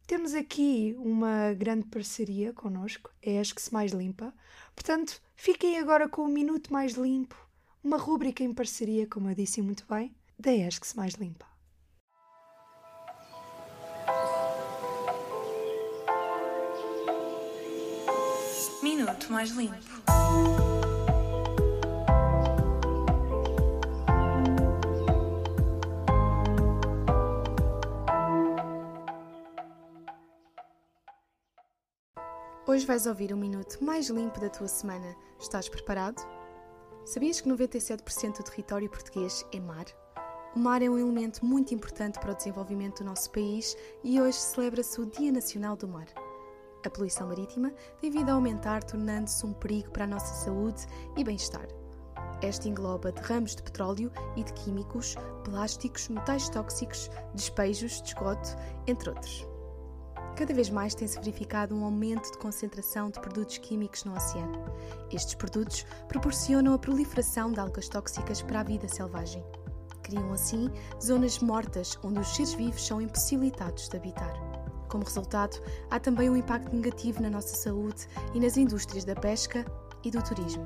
Temos 0.06 0.34
aqui 0.34 0.94
uma 0.99 1.55
grande 1.55 1.87
parceria 1.87 2.52
connosco, 2.52 3.11
é 3.23 3.40
Acho 3.40 3.55
que 3.55 3.62
se 3.62 3.73
mais 3.73 3.93
limpa. 3.93 4.34
Portanto, 4.75 5.23
Fiquem 5.42 5.78
agora 5.78 6.06
com 6.06 6.20
o 6.20 6.28
Minuto 6.28 6.70
Mais 6.70 6.92
Limpo, 6.92 7.34
uma 7.82 7.96
rúbrica 7.96 8.44
em 8.44 8.52
parceria, 8.52 9.06
como 9.06 9.31
eu 9.31 9.34
disse 9.34 9.62
muito 9.62 9.87
bem, 9.88 10.14
da 10.38 10.52
ESCS 10.52 10.92
Mais 10.92 11.14
Limpa. 11.14 11.46
Minuto 18.82 19.32
Mais 19.32 19.50
Limpo. 19.52 19.81
Hoje 32.66 32.87
vais 32.87 33.06
ouvir 33.06 33.32
um 33.32 33.38
minuto 33.38 33.82
mais 33.82 34.10
limpo 34.10 34.38
da 34.38 34.48
tua 34.48 34.69
semana. 34.69 35.16
Estás 35.40 35.70
preparado? 35.70 36.20
Sabias 37.06 37.40
que 37.40 37.48
97% 37.48 38.37
do 38.37 38.42
território 38.42 38.90
português 38.90 39.44
é 39.50 39.58
mar? 39.58 39.87
O 40.54 40.58
mar 40.58 40.82
é 40.82 40.88
um 40.88 40.98
elemento 40.98 41.44
muito 41.46 41.75
importante 41.75 42.20
para 42.20 42.32
o 42.32 42.34
desenvolvimento 42.34 42.99
do 42.99 43.06
nosso 43.06 43.30
país 43.30 43.75
e 44.04 44.20
hoje 44.20 44.37
celebra-se 44.37 45.00
o 45.00 45.06
Dia 45.06 45.32
Nacional 45.32 45.76
do 45.76 45.88
Mar. 45.88 46.09
A 46.85 46.90
poluição 46.90 47.28
marítima 47.28 47.73
tem 48.02 48.11
vindo 48.11 48.28
a 48.28 48.35
aumentar, 48.35 48.85
tornando-se 48.85 49.47
um 49.47 49.54
perigo 49.54 49.90
para 49.90 50.04
a 50.04 50.09
nossa 50.09 50.44
saúde 50.44 50.87
e 51.16 51.25
bem-estar. 51.25 51.66
Esta 52.42 52.68
engloba 52.68 53.11
derrames 53.11 53.56
de 53.56 53.62
petróleo 53.62 54.12
e 54.37 54.44
de 54.44 54.52
químicos, 54.52 55.14
plásticos, 55.42 56.09
metais 56.09 56.50
tóxicos, 56.50 57.11
despejos 57.35 58.02
de 58.02 58.09
esgoto, 58.09 58.56
entre 58.87 59.09
outros. 59.09 59.50
Cada 60.40 60.54
vez 60.54 60.70
mais 60.70 60.94
tem-se 60.94 61.18
verificado 61.18 61.76
um 61.76 61.85
aumento 61.85 62.32
de 62.32 62.38
concentração 62.38 63.11
de 63.11 63.20
produtos 63.20 63.59
químicos 63.59 64.04
no 64.04 64.16
oceano. 64.16 64.64
Estes 65.12 65.35
produtos 65.35 65.85
proporcionam 66.09 66.73
a 66.73 66.78
proliferação 66.78 67.52
de 67.52 67.61
algas 67.61 67.90
tóxicas 67.90 68.40
para 68.40 68.61
a 68.61 68.62
vida 68.62 68.88
selvagem. 68.88 69.44
Criam 70.02 70.32
assim 70.32 70.70
zonas 70.99 71.40
mortas 71.40 71.99
onde 72.02 72.20
os 72.20 72.28
seres 72.28 72.54
vivos 72.54 72.87
são 72.87 73.02
impossibilitados 73.02 73.87
de 73.87 73.94
habitar. 73.99 74.32
Como 74.88 75.04
resultado, 75.04 75.61
há 75.90 76.00
também 76.00 76.30
um 76.30 76.37
impacto 76.37 76.75
negativo 76.75 77.20
na 77.20 77.28
nossa 77.28 77.54
saúde 77.54 78.09
e 78.32 78.40
nas 78.40 78.56
indústrias 78.56 79.04
da 79.04 79.14
pesca 79.14 79.62
e 80.02 80.11
do 80.11 80.23
turismo. 80.23 80.64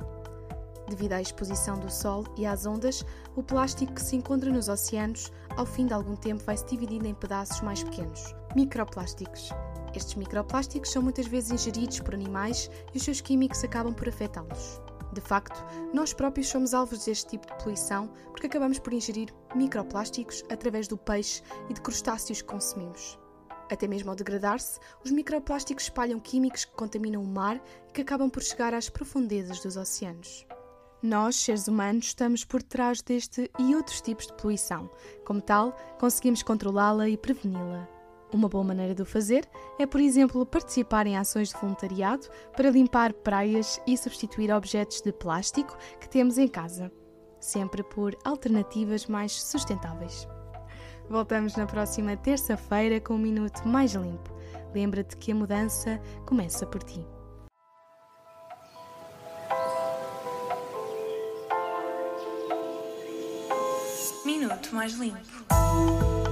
Devido 0.89 1.15
à 1.15 1.21
exposição 1.21 1.81
do 1.81 1.91
sol 1.91 2.23
e 2.37 2.47
às 2.47 2.65
ondas, 2.65 3.05
o 3.35 3.43
plástico 3.43 3.95
que 3.95 4.03
se 4.03 4.15
encontra 4.15 4.53
nos 4.53 4.69
oceanos, 4.69 5.33
ao 5.57 5.67
fim 5.67 5.87
de 5.87 5.95
algum 5.95 6.15
tempo, 6.15 6.45
vai 6.45 6.57
se 6.57 6.65
dividindo 6.65 7.09
em 7.09 7.15
pedaços 7.15 7.61
mais 7.61 7.83
pequenos 7.83 8.37
microplásticos. 8.55 9.51
Estes 9.95 10.15
microplásticos 10.15 10.91
são 10.91 11.03
muitas 11.03 11.27
vezes 11.27 11.51
ingeridos 11.51 12.01
por 12.01 12.15
animais 12.15 12.71
e 12.93 12.99
os 12.99 13.05
seus 13.05 13.21
químicos 13.21 13.63
acabam 13.63 13.95
por 13.95 14.09
afetá-los. 14.09 14.81
De 15.13 15.21
facto, 15.21 15.65
nós 15.93 16.13
próprios 16.13 16.49
somos 16.49 16.75
alvos 16.75 17.05
deste 17.05 17.31
tipo 17.31 17.47
de 17.47 17.63
poluição 17.63 18.09
porque 18.31 18.49
acabamos 18.49 18.79
por 18.81 18.93
ingerir 18.93 19.33
microplásticos 19.55 20.43
através 20.51 20.89
do 20.89 20.97
peixe 20.97 21.43
e 21.69 21.75
de 21.75 21.81
crustáceos 21.81 22.43
que 22.43 22.49
consumimos. 22.49 23.19
Até 23.71 23.87
mesmo 23.87 24.11
ao 24.11 24.17
degradar-se, 24.17 24.79
os 25.05 25.11
microplásticos 25.11 25.85
espalham 25.85 26.21
químicos 26.21 26.65
que 26.65 26.73
contaminam 26.73 27.23
o 27.23 27.27
mar 27.27 27.63
e 27.89 27.93
que 27.93 28.03
acabam 28.03 28.29
por 28.29 28.43
chegar 28.43 28.75
às 28.75 28.89
profundezas 28.89 29.61
dos 29.61 29.77
oceanos. 29.77 30.47
Nós, 31.03 31.37
seres 31.37 31.69
humanos, 31.69 32.07
estamos 32.07 32.45
por 32.45 32.63
trás 32.63 33.01
deste 33.03 33.51
e 33.59 33.75
outros 33.75 34.01
tipos 34.01 34.27
de 34.27 34.33
poluição. 34.35 34.91
Como 35.25 35.41
tal, 35.41 35.77
conseguimos 35.99 36.43
controlá-la 36.43 37.09
e 37.09 37.17
preveni-la. 37.17 37.94
Uma 38.33 38.49
boa 38.49 38.65
maneira 38.65 38.95
de 38.95 39.03
o 39.03 39.07
fazer 39.07 39.49
é, 39.79 39.87
por 39.87 40.01
exemplo, 40.01 40.45
participar 40.45 41.07
em 41.07 41.17
ações 41.17 41.51
de 41.51 41.57
voluntariado 41.57 42.27
para 42.57 42.71
limpar 42.71 43.13
praias 43.13 43.81
e 43.87 43.97
substituir 43.97 44.53
objetos 44.53 45.01
de 45.01 45.13
plástico 45.13 45.77
que 46.01 46.09
temos 46.09 46.37
em 46.37 46.49
casa, 46.49 46.91
sempre 47.41 47.83
por 47.83 48.17
alternativas 48.25 49.07
mais 49.07 49.33
sustentáveis. 49.33 50.27
Voltamos 51.09 51.55
na 51.55 51.67
próxima 51.67 52.17
terça-feira 52.17 53.01
com 53.01 53.15
um 53.15 53.19
minuto 53.19 53.67
mais 53.69 53.93
limpo. 53.93 54.33
Lembra-te 54.75 55.17
que 55.17 55.31
a 55.31 55.35
mudança 55.35 56.01
começa 56.27 56.67
por 56.67 56.83
ti. 56.83 57.07
Minuto 64.25 64.75
Mais 64.75 64.95
Limpo. 64.95 66.24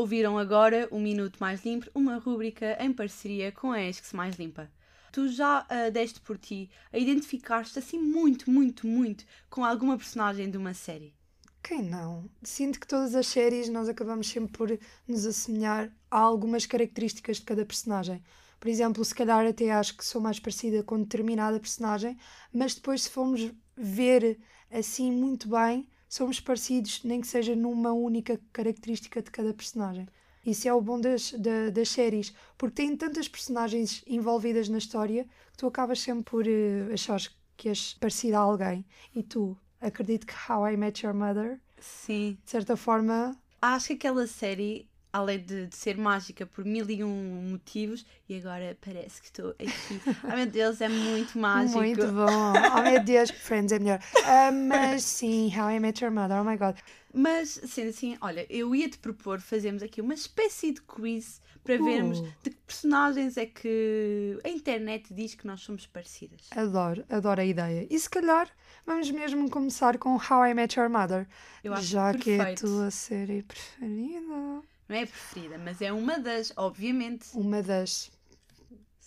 Ouviram 0.00 0.38
agora 0.38 0.88
o 0.90 0.98
Minuto 0.98 1.36
Mais 1.40 1.62
Limpo, 1.62 1.90
uma 1.94 2.16
rúbrica 2.16 2.74
em 2.80 2.90
parceria 2.90 3.52
com 3.52 3.70
a 3.70 3.82
Esques 3.82 4.14
Mais 4.14 4.34
Limpa. 4.36 4.70
Tu 5.12 5.28
já 5.28 5.60
uh, 5.60 5.90
deste 5.90 6.22
por 6.22 6.38
ti 6.38 6.70
a 6.90 6.96
identificar-te 6.96 7.78
assim 7.78 7.98
muito, 7.98 8.50
muito, 8.50 8.86
muito 8.86 9.26
com 9.50 9.62
alguma 9.62 9.98
personagem 9.98 10.50
de 10.50 10.56
uma 10.56 10.72
série? 10.72 11.12
Quem 11.62 11.82
não? 11.82 12.24
Sinto 12.42 12.80
que 12.80 12.86
todas 12.86 13.14
as 13.14 13.26
séries 13.26 13.68
nós 13.68 13.90
acabamos 13.90 14.26
sempre 14.26 14.52
por 14.52 14.78
nos 15.06 15.26
assemelhar 15.26 15.94
a 16.10 16.18
algumas 16.18 16.64
características 16.64 17.36
de 17.36 17.42
cada 17.42 17.66
personagem. 17.66 18.22
Por 18.58 18.68
exemplo, 18.68 19.04
se 19.04 19.14
calhar 19.14 19.46
até 19.46 19.70
acho 19.70 19.98
que 19.98 20.04
sou 20.04 20.22
mais 20.22 20.40
parecida 20.40 20.82
com 20.82 20.98
determinada 20.98 21.60
personagem, 21.60 22.16
mas 22.50 22.74
depois, 22.74 23.02
se 23.02 23.10
formos 23.10 23.52
ver 23.76 24.40
assim 24.70 25.12
muito 25.12 25.46
bem, 25.46 25.86
somos 26.10 26.40
parecidos, 26.40 27.04
nem 27.04 27.20
que 27.20 27.28
seja 27.28 27.54
numa 27.54 27.92
única 27.92 28.38
característica 28.52 29.22
de 29.22 29.30
cada 29.30 29.54
personagem. 29.54 30.08
Isso 30.44 30.66
é 30.66 30.74
o 30.74 30.80
bom 30.80 31.00
das, 31.00 31.30
da, 31.32 31.70
das 31.70 31.88
séries, 31.90 32.34
porque 32.58 32.82
têm 32.82 32.96
tantas 32.96 33.28
personagens 33.28 34.02
envolvidas 34.06 34.68
na 34.68 34.78
história 34.78 35.24
que 35.52 35.58
tu 35.58 35.68
acabas 35.68 36.00
sempre 36.00 36.24
por 36.24 36.44
uh, 36.44 36.92
achar 36.92 37.20
que 37.56 37.68
és 37.68 37.94
parecida 37.94 38.38
a 38.38 38.40
alguém. 38.40 38.84
E 39.14 39.22
tu, 39.22 39.56
acredito 39.80 40.26
que 40.26 40.34
How 40.34 40.70
I 40.70 40.76
Met 40.76 41.06
Your 41.06 41.14
Mother, 41.14 41.60
Sim. 41.78 42.36
de 42.44 42.50
certa 42.50 42.76
forma. 42.76 43.38
Acho 43.62 43.88
que 43.88 43.92
aquela 43.92 44.26
série, 44.26 44.89
além 45.12 45.38
de, 45.40 45.66
de 45.66 45.76
ser 45.76 45.96
mágica 45.96 46.46
por 46.46 46.64
mil 46.64 46.88
e 46.88 47.02
um 47.02 47.48
motivos, 47.50 48.04
e 48.28 48.36
agora 48.36 48.76
parece 48.80 49.20
que 49.20 49.26
estou 49.26 49.50
aqui. 49.50 50.00
Ai 50.24 50.36
meu 50.36 50.46
Deus, 50.46 50.80
é 50.80 50.88
muito 50.88 51.38
mágico. 51.38 51.78
Muito 51.78 52.06
bom. 52.12 52.52
Oh 52.78 52.82
meu 52.82 53.02
Deus, 53.02 53.30
Friends 53.30 53.72
é 53.72 53.78
melhor. 53.78 54.00
Uh, 54.18 54.52
mas 54.68 55.02
sim, 55.04 55.52
How 55.56 55.70
I 55.70 55.80
Met 55.80 56.02
Your 56.04 56.12
Mother, 56.12 56.40
oh 56.40 56.44
my 56.44 56.56
god. 56.56 56.76
Mas, 57.12 57.60
sendo 57.66 57.90
assim, 57.90 58.16
olha, 58.20 58.46
eu 58.48 58.72
ia-te 58.74 58.98
propor 58.98 59.40
fazermos 59.40 59.82
aqui 59.82 60.00
uma 60.00 60.14
espécie 60.14 60.72
de 60.72 60.80
quiz 60.82 61.40
para 61.64 61.76
vermos 61.76 62.20
Uh. 62.20 62.32
de 62.42 62.50
que 62.50 62.56
personagens 62.66 63.36
é 63.36 63.46
que 63.46 64.38
a 64.44 64.48
internet 64.48 65.12
diz 65.12 65.34
que 65.34 65.44
nós 65.46 65.60
somos 65.60 65.86
parecidas. 65.86 66.40
Adoro, 66.52 67.04
adoro 67.10 67.40
a 67.40 67.44
ideia. 67.44 67.86
E 67.90 67.98
se 67.98 68.08
calhar 68.08 68.48
vamos 68.86 69.10
mesmo 69.10 69.50
começar 69.50 69.98
com 69.98 70.14
How 70.14 70.46
I 70.46 70.54
Met 70.54 70.78
Your 70.78 70.88
Mother. 70.88 71.26
Já 71.80 72.14
que 72.14 72.30
é 72.30 72.34
a 72.34 72.44
perfeito. 72.44 72.60
tua 72.62 72.90
série 72.92 73.42
preferida. 73.42 74.62
Não 74.90 74.96
é 74.96 75.04
a 75.04 75.06
preferida, 75.06 75.56
mas 75.56 75.80
é 75.80 75.92
uma 75.92 76.18
das, 76.18 76.52
obviamente. 76.56 77.28
Uma 77.34 77.62
das. 77.62 78.10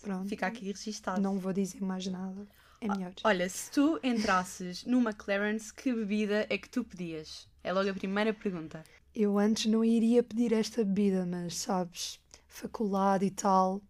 Pronto. 0.01 0.29
Fica 0.29 0.47
aqui 0.47 0.63
registado. 0.67 1.19
Não 1.19 1.37
vou 1.37 1.51
dizer 1.51 1.81
mais 1.83 2.07
nada. 2.07 2.47
É 2.79 2.87
melhor. 2.87 3.11
Olha, 3.21 3.49
se 3.49 3.69
tu 3.69 3.99
entrasses 4.01 4.85
numa 4.85 5.11
Clarence, 5.11 5.73
que 5.73 5.91
bebida 5.91 6.47
é 6.49 6.57
que 6.57 6.69
tu 6.69 6.85
pedias? 6.85 7.49
É 7.61 7.73
logo 7.73 7.89
a 7.89 7.93
primeira 7.93 8.33
pergunta. 8.33 8.81
Eu 9.13 9.37
antes 9.37 9.65
não 9.65 9.83
iria 9.83 10.23
pedir 10.23 10.53
esta 10.53 10.85
bebida, 10.85 11.25
mas 11.25 11.57
sabes, 11.57 12.17
faculdade 12.47 13.25
e 13.25 13.31
tal. 13.31 13.81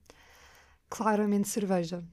Claramente 0.89 1.47
cerveja. 1.47 2.03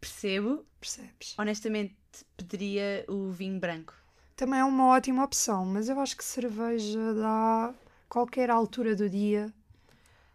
Percebo. 0.00 0.64
Percebes? 0.80 1.34
Honestamente, 1.36 1.94
pediria 2.38 3.04
o 3.06 3.30
vinho 3.30 3.60
branco. 3.60 3.94
Também 4.34 4.60
é 4.60 4.64
uma 4.64 4.86
ótima 4.86 5.22
opção, 5.22 5.66
mas 5.66 5.90
eu 5.90 6.00
acho 6.00 6.16
que 6.16 6.24
cerveja 6.24 7.12
dá 7.12 7.74
qualquer 8.14 8.48
altura 8.50 8.92
do 8.96 9.08
dia. 9.10 9.42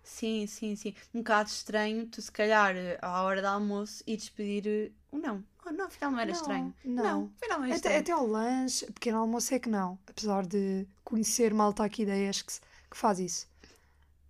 Sim, 0.03 0.47
sim, 0.47 0.75
sim. 0.75 0.93
Um 1.13 1.19
bocado 1.19 1.49
estranho 1.49 2.07
tu, 2.07 2.21
se 2.21 2.31
calhar, 2.31 2.75
à 3.01 3.23
hora 3.23 3.41
do 3.41 3.47
almoço, 3.47 4.03
ires 4.07 4.29
pedir 4.29 4.91
o 5.11 5.17
não. 5.17 5.43
Oh, 5.65 5.71
não, 5.71 5.85
afinal 5.85 6.11
não 6.11 6.19
era 6.19 6.31
Não, 6.31 6.37
estranho. 6.37 6.73
não. 6.83 7.31
afinal 7.37 7.59
não 7.59 7.65
era 7.65 7.75
Até, 7.75 7.75
estranho. 7.75 7.99
até 7.99 8.11
ao 8.11 8.25
lanche, 8.25 8.85
pequeno 8.91 9.19
almoço 9.19 9.53
é 9.53 9.59
que 9.59 9.69
não. 9.69 9.97
Apesar 10.07 10.45
de 10.45 10.87
conhecer 11.03 11.53
malta 11.53 11.83
aqui 11.83 12.03
ideias 12.03 12.41
que, 12.41 12.53
se- 12.53 12.61
que 12.89 12.97
faz 12.97 13.19
isso. 13.19 13.47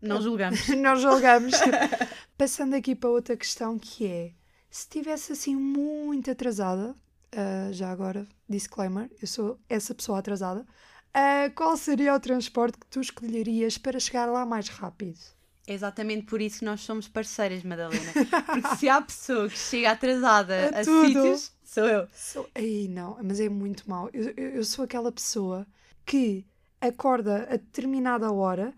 Não 0.02 0.22
julgamos. 0.22 0.76
Nós 0.78 1.02
julgamos. 1.02 1.54
Passando 2.38 2.74
aqui 2.76 2.96
para 2.96 3.10
outra 3.10 3.36
questão 3.38 3.78
que 3.78 4.06
é: 4.08 4.34
se 4.70 4.82
estivesse 4.84 5.32
assim 5.34 5.56
muito 5.56 6.32
atrasada, 6.32 6.96
ah, 7.32 7.72
já 7.72 7.92
agora, 7.92 8.28
disclaimer, 8.48 9.10
eu 9.22 9.28
sou 9.28 9.60
essa 9.70 9.94
pessoa 9.94 10.20
atrasada, 10.20 10.66
ah, 11.14 11.50
qual 11.56 11.76
seria 11.78 12.16
o 12.16 12.20
transporte 12.20 12.78
que 12.78 12.86
tu 12.88 13.00
escolherias 13.02 13.78
para 13.78 14.00
chegar 14.00 14.26
lá 14.28 14.46
mais 14.46 14.68
rápido? 14.70 15.20
É 15.68 15.74
exatamente 15.74 16.26
por 16.26 16.42
isso 16.42 16.60
que 16.60 16.66
nós 16.66 16.82
somos 16.82 17.08
parceiras, 17.08 17.64
Madalena. 17.64 18.12
Porque 18.46 18.76
se 18.78 18.90
há 18.90 19.02
pessoa 19.02 19.48
que 19.48 19.58
chega 19.58 19.92
atrasada 19.92 20.72
A 20.74 20.80
a, 20.80 20.84
sítios, 20.84 21.52
sou 21.64 21.86
eu. 21.86 22.08
Sou... 22.12 22.50
Ei, 22.56 22.88
não, 22.88 23.18
mas 23.24 23.40
é 23.40 23.48
muito 23.48 23.88
mau. 23.88 24.10
Eu, 24.12 24.34
eu, 24.36 24.50
eu 24.56 24.64
sou 24.64 24.86
aquela 24.86 25.12
pessoa 25.12 25.68
que 26.06 26.46
acorda 26.82 27.44
a 27.44 27.58
determinada 27.58 28.32
hora 28.32 28.74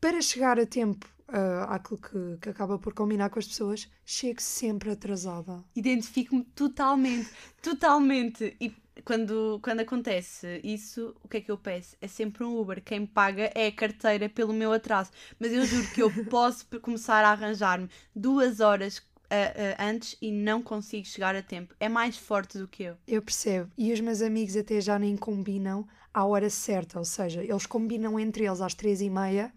para 0.00 0.20
chegar 0.20 0.60
a 0.60 0.66
tempo 0.66 1.08
ah, 1.28 1.74
àquilo 1.74 1.98
que, 1.98 2.38
que 2.42 2.48
acaba 2.50 2.78
por 2.78 2.92
combinar 2.92 3.30
com 3.30 3.38
as 3.38 3.46
pessoas, 3.46 3.90
chego 4.04 4.42
sempre 4.42 4.90
atrasada. 4.90 5.64
Identifico-me 5.74 6.44
totalmente, 6.44 7.30
totalmente. 7.62 8.54
E 8.60 8.70
quando, 9.04 9.58
quando 9.62 9.80
acontece 9.80 10.60
isso, 10.62 11.14
o 11.22 11.28
que 11.28 11.38
é 11.38 11.40
que 11.40 11.50
eu 11.50 11.58
peço? 11.58 11.96
É 12.00 12.06
sempre 12.06 12.44
um 12.44 12.58
Uber. 12.58 12.82
Quem 12.82 13.00
me 13.00 13.06
paga 13.06 13.50
é 13.54 13.66
a 13.66 13.72
carteira 13.72 14.28
pelo 14.28 14.52
meu 14.52 14.72
atraso. 14.72 15.10
Mas 15.38 15.52
eu 15.52 15.64
juro 15.64 15.88
que 15.90 16.02
eu 16.02 16.10
posso 16.30 16.66
começar 16.80 17.24
a 17.24 17.30
arranjar-me 17.30 17.88
duas 18.14 18.60
horas 18.60 19.02
ah, 19.30 19.76
ah, 19.78 19.84
antes 19.88 20.16
e 20.20 20.30
não 20.30 20.62
consigo 20.62 21.06
chegar 21.06 21.34
a 21.34 21.42
tempo. 21.42 21.74
É 21.80 21.88
mais 21.88 22.16
forte 22.16 22.58
do 22.58 22.68
que 22.68 22.84
eu. 22.84 22.96
Eu 23.06 23.22
percebo. 23.22 23.70
E 23.76 23.92
os 23.92 24.00
meus 24.00 24.22
amigos 24.22 24.56
até 24.56 24.80
já 24.80 24.98
nem 24.98 25.16
combinam 25.16 25.86
à 26.12 26.24
hora 26.24 26.48
certa, 26.48 26.98
ou 26.98 27.04
seja, 27.04 27.42
eles 27.42 27.66
combinam 27.66 28.20
entre 28.20 28.44
eles 28.44 28.60
às 28.60 28.74
três 28.74 29.00
e 29.00 29.10
meia 29.10 29.52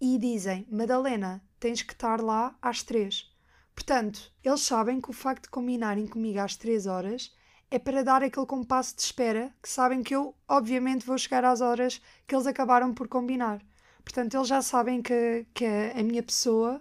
e 0.00 0.16
dizem, 0.16 0.64
Madalena, 0.70 1.42
tens 1.58 1.82
que 1.82 1.92
estar 1.92 2.20
lá 2.20 2.56
às 2.62 2.84
três. 2.84 3.28
Portanto, 3.74 4.32
eles 4.44 4.60
sabem 4.60 5.00
que 5.00 5.10
o 5.10 5.12
facto 5.12 5.44
de 5.44 5.50
combinarem 5.50 6.06
comigo 6.06 6.38
às 6.38 6.56
três 6.56 6.86
horas 6.86 7.34
é 7.70 7.78
para 7.78 8.02
dar 8.02 8.22
aquele 8.22 8.46
compasso 8.46 8.96
de 8.96 9.02
espera 9.02 9.54
que 9.62 9.68
sabem 9.68 10.02
que 10.02 10.14
eu, 10.14 10.34
obviamente, 10.48 11.06
vou 11.06 11.16
chegar 11.16 11.44
às 11.44 11.60
horas 11.60 12.00
que 12.26 12.34
eles 12.34 12.46
acabaram 12.46 12.92
por 12.92 13.06
combinar. 13.06 13.62
Portanto, 14.02 14.36
eles 14.36 14.48
já 14.48 14.60
sabem 14.60 15.00
que, 15.00 15.46
que 15.54 15.64
a 15.64 16.02
minha 16.02 16.22
pessoa 16.22 16.80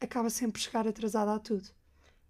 acaba 0.00 0.28
sempre 0.28 0.60
por 0.60 0.60
chegar 0.60 0.86
atrasada 0.86 1.32
a 1.34 1.38
tudo. 1.38 1.68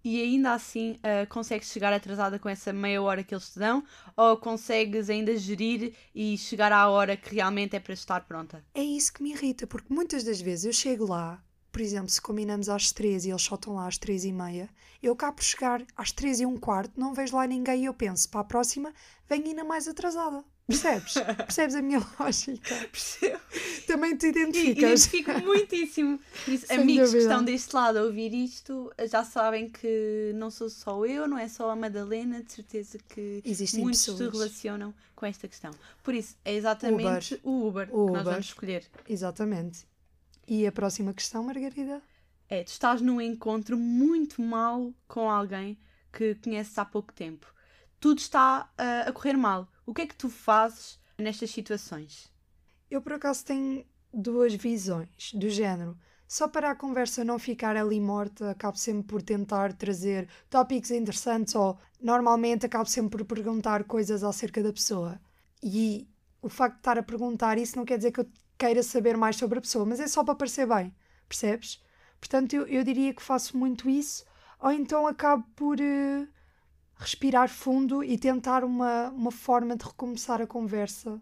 E 0.04 0.22
ainda 0.22 0.52
assim, 0.52 0.96
ah, 1.02 1.26
consegues 1.26 1.68
chegar 1.68 1.92
atrasada 1.92 2.38
com 2.38 2.48
essa 2.48 2.72
meia 2.72 3.02
hora 3.02 3.24
que 3.24 3.34
eles 3.34 3.50
te 3.50 3.58
dão? 3.58 3.82
Ou 4.16 4.36
consegues 4.36 5.10
ainda 5.10 5.36
gerir 5.36 5.94
e 6.14 6.38
chegar 6.38 6.70
à 6.70 6.88
hora 6.88 7.16
que 7.16 7.34
realmente 7.34 7.74
é 7.74 7.80
para 7.80 7.94
estar 7.94 8.20
pronta? 8.20 8.64
É 8.72 8.82
isso 8.82 9.12
que 9.12 9.22
me 9.22 9.32
irrita, 9.32 9.66
porque 9.66 9.92
muitas 9.92 10.22
das 10.22 10.40
vezes 10.40 10.66
eu 10.66 10.72
chego 10.72 11.06
lá, 11.06 11.42
por 11.76 11.82
exemplo, 11.82 12.08
se 12.08 12.22
combinamos 12.22 12.70
às 12.70 12.90
três 12.90 13.26
e 13.26 13.28
eles 13.30 13.42
só 13.42 13.54
estão 13.54 13.74
lá 13.74 13.86
às 13.86 13.98
três 13.98 14.24
e 14.24 14.32
meia, 14.32 14.66
eu 15.02 15.12
acabo 15.12 15.36
por 15.36 15.44
chegar 15.44 15.84
às 15.94 16.10
três 16.10 16.40
e 16.40 16.46
um 16.46 16.56
quarto, 16.56 16.98
não 16.98 17.12
vejo 17.12 17.36
lá 17.36 17.46
ninguém 17.46 17.82
e 17.82 17.84
eu 17.84 17.92
penso, 17.92 18.30
para 18.30 18.40
a 18.40 18.44
próxima, 18.44 18.94
venho 19.28 19.44
ainda 19.48 19.62
mais 19.62 19.86
atrasada. 19.86 20.42
Percebes? 20.66 21.12
Percebes 21.36 21.74
a 21.74 21.82
minha 21.82 22.02
lógica? 22.18 22.74
Percebo. 22.90 23.38
Também 23.86 24.16
te 24.16 24.24
E 24.24 24.28
identificas. 24.30 25.04
identifico 25.04 25.38
muitíssimo. 25.44 26.18
Por 26.46 26.54
isso, 26.54 26.64
Sem 26.66 26.78
amigos 26.78 27.10
que 27.10 27.16
dúvida. 27.18 27.30
estão 27.30 27.44
deste 27.44 27.76
lado 27.76 27.98
a 27.98 28.02
ouvir 28.04 28.32
isto 28.32 28.90
já 29.10 29.22
sabem 29.22 29.68
que 29.68 30.32
não 30.34 30.50
sou 30.50 30.70
só 30.70 31.04
eu, 31.04 31.28
não 31.28 31.36
é 31.36 31.46
só 31.46 31.68
a 31.68 31.76
Madalena, 31.76 32.42
de 32.42 32.52
certeza 32.52 32.96
que 33.06 33.42
Existem 33.44 33.82
muitos 33.82 34.00
se 34.00 34.10
pessoas. 34.12 34.32
relacionam 34.32 34.94
com 35.14 35.26
esta 35.26 35.46
questão. 35.46 35.72
Por 36.02 36.14
isso, 36.14 36.36
é 36.42 36.54
exatamente 36.54 37.38
o 37.44 37.66
Uber 37.68 37.88
O 37.92 38.06
que 38.06 38.12
nós 38.12 38.20
Uber. 38.22 38.24
vamos 38.32 38.46
escolher. 38.46 38.84
Exatamente. 39.06 39.86
E 40.46 40.66
a 40.66 40.70
próxima 40.72 41.12
questão, 41.12 41.42
Margarida? 41.42 42.00
É, 42.48 42.62
tu 42.62 42.68
estás 42.68 43.00
num 43.00 43.20
encontro 43.20 43.76
muito 43.76 44.40
mau 44.40 44.94
com 45.08 45.28
alguém 45.28 45.76
que 46.12 46.36
conheces 46.36 46.78
há 46.78 46.84
pouco 46.84 47.12
tempo. 47.12 47.52
Tudo 47.98 48.18
está 48.18 48.70
ah, 48.78 49.04
a 49.08 49.12
correr 49.12 49.36
mal. 49.36 49.68
O 49.84 49.92
que 49.92 50.02
é 50.02 50.06
que 50.06 50.14
tu 50.14 50.30
fazes 50.30 51.00
nestas 51.18 51.50
situações? 51.50 52.30
Eu 52.88 53.02
por 53.02 53.14
acaso 53.14 53.44
tenho 53.44 53.84
duas 54.14 54.54
visões 54.54 55.32
do 55.34 55.50
género. 55.50 55.98
Só 56.28 56.48
para 56.48 56.70
a 56.70 56.76
conversa 56.76 57.24
não 57.24 57.38
ficar 57.38 57.76
ali 57.76 58.00
morta, 58.00 58.50
acabo 58.50 58.76
sempre 58.76 59.06
por 59.06 59.22
tentar 59.22 59.72
trazer 59.72 60.28
tópicos 60.50 60.90
interessantes 60.90 61.54
ou 61.54 61.78
normalmente 62.00 62.66
acabo 62.66 62.88
sempre 62.88 63.24
por 63.24 63.36
perguntar 63.36 63.84
coisas 63.84 64.22
acerca 64.22 64.62
da 64.62 64.72
pessoa. 64.72 65.20
E 65.62 66.08
o 66.42 66.48
facto 66.48 66.74
de 66.74 66.80
estar 66.80 66.98
a 66.98 67.02
perguntar 67.02 67.58
isso 67.58 67.76
não 67.76 67.84
quer 67.84 67.96
dizer 67.96 68.12
que 68.12 68.20
eu 68.20 68.28
queira 68.58 68.82
saber 68.82 69.16
mais 69.16 69.36
sobre 69.36 69.58
a 69.58 69.62
pessoa, 69.62 69.84
mas 69.84 70.00
é 70.00 70.08
só 70.08 70.24
para 70.24 70.34
parecer 70.34 70.66
bem, 70.66 70.94
percebes? 71.28 71.82
Portanto, 72.18 72.54
eu, 72.54 72.66
eu 72.66 72.82
diria 72.82 73.14
que 73.14 73.22
faço 73.22 73.56
muito 73.56 73.88
isso, 73.88 74.24
ou 74.58 74.72
então 74.72 75.06
acabo 75.06 75.44
por 75.54 75.80
eh, 75.80 76.26
respirar 76.96 77.48
fundo 77.48 78.02
e 78.02 78.18
tentar 78.18 78.64
uma, 78.64 79.10
uma 79.10 79.30
forma 79.30 79.76
de 79.76 79.84
recomeçar 79.84 80.40
a 80.40 80.46
conversa 80.46 81.20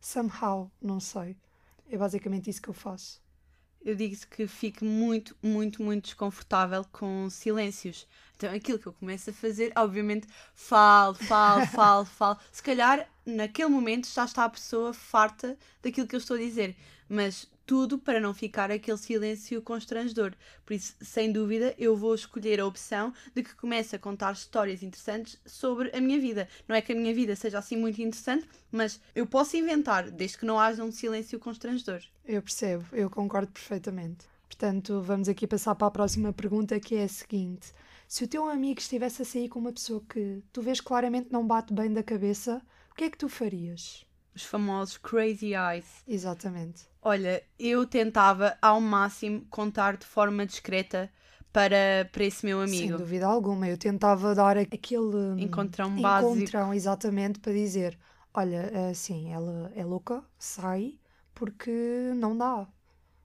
somehow, 0.00 0.70
não 0.80 1.00
sei. 1.00 1.36
É 1.90 1.96
basicamente 1.98 2.50
isso 2.50 2.62
que 2.62 2.68
eu 2.68 2.74
faço. 2.74 3.25
Eu 3.86 3.94
digo 3.94 4.16
que 4.32 4.48
fico 4.48 4.84
muito, 4.84 5.36
muito, 5.40 5.80
muito 5.80 6.06
desconfortável 6.06 6.84
com 6.90 7.30
silêncios. 7.30 8.04
Então 8.36 8.52
aquilo 8.52 8.80
que 8.80 8.86
eu 8.88 8.92
começo 8.92 9.30
a 9.30 9.32
fazer, 9.32 9.72
obviamente, 9.76 10.26
falo, 10.52 11.14
falo, 11.14 11.64
falo, 11.70 12.04
falo. 12.04 12.36
Se 12.50 12.60
calhar 12.60 13.08
naquele 13.24 13.68
momento 13.68 14.08
já 14.08 14.24
está 14.24 14.44
a 14.44 14.50
pessoa 14.50 14.92
farta 14.92 15.56
daquilo 15.80 16.08
que 16.08 16.16
eu 16.16 16.18
estou 16.18 16.36
a 16.36 16.40
dizer, 16.40 16.76
mas 17.08 17.48
tudo 17.66 17.98
para 17.98 18.20
não 18.20 18.32
ficar 18.32 18.70
aquele 18.70 18.96
silêncio 18.96 19.60
constrangedor. 19.60 20.32
Por 20.64 20.72
isso, 20.72 20.94
sem 21.00 21.32
dúvida, 21.32 21.74
eu 21.76 21.96
vou 21.96 22.14
escolher 22.14 22.60
a 22.60 22.66
opção 22.66 23.12
de 23.34 23.42
que 23.42 23.54
comece 23.56 23.96
a 23.96 23.98
contar 23.98 24.32
histórias 24.32 24.82
interessantes 24.82 25.38
sobre 25.44 25.90
a 25.94 26.00
minha 26.00 26.20
vida. 26.20 26.48
Não 26.68 26.76
é 26.76 26.80
que 26.80 26.92
a 26.92 26.96
minha 26.96 27.12
vida 27.12 27.34
seja 27.34 27.58
assim 27.58 27.76
muito 27.76 28.00
interessante, 28.00 28.48
mas 28.70 29.00
eu 29.14 29.26
posso 29.26 29.56
inventar, 29.56 30.10
desde 30.10 30.38
que 30.38 30.46
não 30.46 30.58
haja 30.58 30.84
um 30.84 30.92
silêncio 30.92 31.40
constrangedor. 31.40 32.00
Eu 32.24 32.40
percebo, 32.40 32.84
eu 32.92 33.10
concordo 33.10 33.50
perfeitamente. 33.50 34.24
Portanto, 34.48 35.02
vamos 35.02 35.28
aqui 35.28 35.46
passar 35.46 35.74
para 35.74 35.88
a 35.88 35.90
próxima 35.90 36.32
pergunta, 36.32 36.78
que 36.78 36.94
é 36.94 37.04
a 37.04 37.08
seguinte: 37.08 37.72
se 38.06 38.22
o 38.22 38.28
teu 38.28 38.48
amigo 38.48 38.80
estivesse 38.80 39.22
a 39.22 39.24
sair 39.24 39.48
com 39.48 39.58
uma 39.58 39.72
pessoa 39.72 40.02
que 40.08 40.40
tu 40.52 40.62
vês 40.62 40.80
claramente 40.80 41.32
não 41.32 41.46
bate 41.46 41.74
bem 41.74 41.92
da 41.92 42.02
cabeça, 42.02 42.62
o 42.90 42.94
que 42.94 43.04
é 43.04 43.10
que 43.10 43.18
tu 43.18 43.28
farias? 43.28 44.06
Os 44.34 44.44
famosos 44.44 44.98
crazy 44.98 45.54
eyes. 45.54 46.04
Exatamente. 46.06 46.84
Olha, 47.06 47.40
eu 47.56 47.86
tentava 47.86 48.58
ao 48.60 48.80
máximo 48.80 49.46
contar 49.48 49.96
de 49.96 50.04
forma 50.04 50.44
discreta 50.44 51.08
para, 51.52 52.10
para 52.10 52.24
esse 52.24 52.44
meu 52.44 52.60
amigo. 52.60 52.76
Sem 52.76 52.96
dúvida 52.96 53.28
alguma. 53.28 53.68
Eu 53.68 53.78
tentava 53.78 54.34
dar 54.34 54.58
aquele 54.58 55.40
encontrão 55.40 55.94
básico. 56.02 56.34
Encontrão, 56.34 56.74
exatamente, 56.74 57.38
para 57.38 57.52
dizer: 57.52 57.96
olha, 58.34 58.90
assim, 58.90 59.32
ela 59.32 59.70
é 59.76 59.84
louca, 59.84 60.20
sai, 60.36 60.98
porque 61.32 62.10
não 62.16 62.36
dá. 62.36 62.66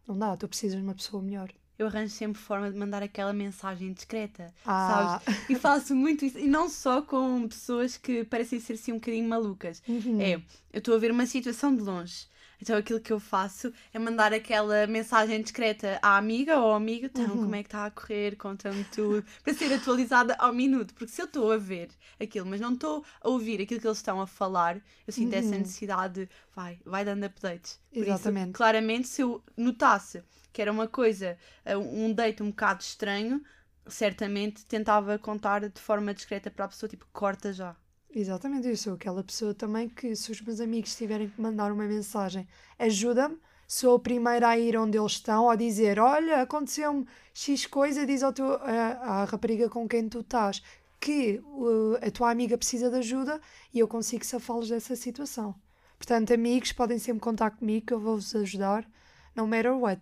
Não 0.07 0.15
dá, 0.15 0.37
tu 0.37 0.47
precisas 0.47 0.77
de 0.77 0.83
uma 0.83 0.93
pessoa 0.93 1.23
melhor 1.23 1.51
eu 1.79 1.87
arranjo 1.87 2.13
sempre 2.13 2.39
forma 2.39 2.71
de 2.71 2.77
mandar 2.77 3.01
aquela 3.01 3.33
mensagem 3.33 3.91
discreta, 3.91 4.53
ah. 4.63 5.19
sabes? 5.25 5.49
E 5.49 5.55
faço 5.57 5.95
muito 5.95 6.23
isso, 6.23 6.37
e 6.37 6.45
não 6.45 6.69
só 6.69 7.01
com 7.01 7.47
pessoas 7.47 7.97
que 7.97 8.23
parecem 8.23 8.59
ser 8.59 8.73
assim 8.73 8.91
um 8.91 8.97
bocadinho 8.97 9.27
malucas. 9.27 9.81
Uhum. 9.87 10.21
É, 10.21 10.35
eu 10.35 10.77
estou 10.77 10.93
a 10.93 10.99
ver 10.99 11.09
uma 11.09 11.25
situação 11.25 11.75
de 11.75 11.81
longe 11.81 12.29
então 12.61 12.77
aquilo 12.77 12.99
que 12.99 13.11
eu 13.11 13.19
faço 13.19 13.73
é 13.93 13.99
mandar 13.99 14.33
aquela 14.33 14.85
mensagem 14.87 15.41
discreta 15.41 15.99
à 16.01 16.17
amiga 16.17 16.57
ou 16.57 16.69
ao 16.69 16.75
amigo, 16.75 17.05
então 17.05 17.25
uhum. 17.25 17.43
como 17.43 17.55
é 17.55 17.63
que 17.63 17.67
está 17.67 17.85
a 17.85 17.91
correr, 17.91 18.35
conta-me 18.35 18.83
tudo, 18.85 19.25
para 19.43 19.53
ser 19.53 19.73
atualizada 19.73 20.35
ao 20.35 20.53
minuto, 20.53 20.93
porque 20.93 21.11
se 21.11 21.21
eu 21.21 21.25
estou 21.25 21.51
a 21.51 21.57
ver 21.57 21.89
aquilo, 22.19 22.45
mas 22.45 22.61
não 22.61 22.73
estou 22.73 23.03
a 23.21 23.29
ouvir 23.29 23.61
aquilo 23.61 23.79
que 23.79 23.87
eles 23.87 23.97
estão 23.97 24.21
a 24.21 24.27
falar, 24.27 24.81
eu 25.07 25.13
sinto 25.13 25.33
uhum. 25.33 25.39
essa 25.39 25.57
necessidade 25.57 26.25
de, 26.25 26.29
vai, 26.55 26.79
vai 26.85 27.03
dando 27.03 27.25
updates. 27.25 27.79
Por 27.91 28.03
Exatamente. 28.03 28.49
Isso, 28.49 28.57
claramente, 28.57 29.07
se 29.07 29.21
eu 29.21 29.43
notasse 29.57 30.23
que 30.53 30.61
era 30.61 30.71
uma 30.71 30.87
coisa, 30.87 31.37
eh, 31.63 31.77
um 31.77 32.13
date 32.13 32.43
um 32.43 32.49
bocado 32.49 32.81
estranho, 32.81 33.41
certamente 33.87 34.65
tentava 34.65 35.17
contar 35.17 35.67
de 35.69 35.81
forma 35.81 36.13
discreta 36.13 36.51
para 36.51 36.65
a 36.65 36.67
pessoa, 36.67 36.89
tipo, 36.89 37.07
corta 37.11 37.53
já. 37.53 37.75
Exatamente, 38.13 38.67
eu 38.67 38.75
sou 38.75 38.93
aquela 38.93 39.23
pessoa 39.23 39.53
também 39.53 39.87
que, 39.87 40.15
se 40.15 40.31
os 40.31 40.41
meus 40.41 40.59
amigos 40.59 40.95
tiverem 40.95 41.29
que 41.29 41.41
mandar 41.41 41.71
uma 41.71 41.85
mensagem, 41.85 42.45
ajuda-me, 42.77 43.37
sou 43.65 43.95
a 43.95 43.99
primeira 43.99 44.49
a 44.49 44.57
ir 44.57 44.75
onde 44.75 44.97
eles 44.97 45.13
estão, 45.13 45.49
a 45.49 45.55
dizer: 45.55 45.97
Olha, 45.97 46.41
aconteceu-me 46.41 47.07
X 47.33 47.65
coisa, 47.65 48.05
diz 48.05 48.21
ao 48.21 48.33
teu, 48.33 48.55
à, 48.55 49.23
rapariga 49.23 49.69
com 49.69 49.87
quem 49.87 50.09
tu 50.09 50.19
estás 50.19 50.61
que 50.99 51.39
uh, 51.39 51.95
a 51.99 52.11
tua 52.11 52.29
amiga 52.29 52.57
precisa 52.57 52.89
de 52.89 52.97
ajuda 52.97 53.41
e 53.73 53.79
eu 53.79 53.87
consigo 53.87 54.23
safá-los 54.23 54.69
dessa 54.69 54.95
situação. 54.95 55.55
Portanto, 55.97 56.31
amigos, 56.33 56.71
podem 56.71 56.99
sempre 56.99 57.21
contar 57.21 57.51
comigo 57.51 57.87
que 57.87 57.93
eu 57.93 57.99
vou-vos 57.99 58.35
ajudar, 58.35 58.87
no 59.35 59.47
matter 59.47 59.75
what. 59.75 60.01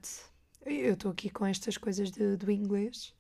Eu 0.66 0.94
estou 0.94 1.12
aqui 1.12 1.30
com 1.30 1.46
estas 1.46 1.78
coisas 1.78 2.12
de, 2.12 2.36
do 2.36 2.52
inglês. 2.52 3.14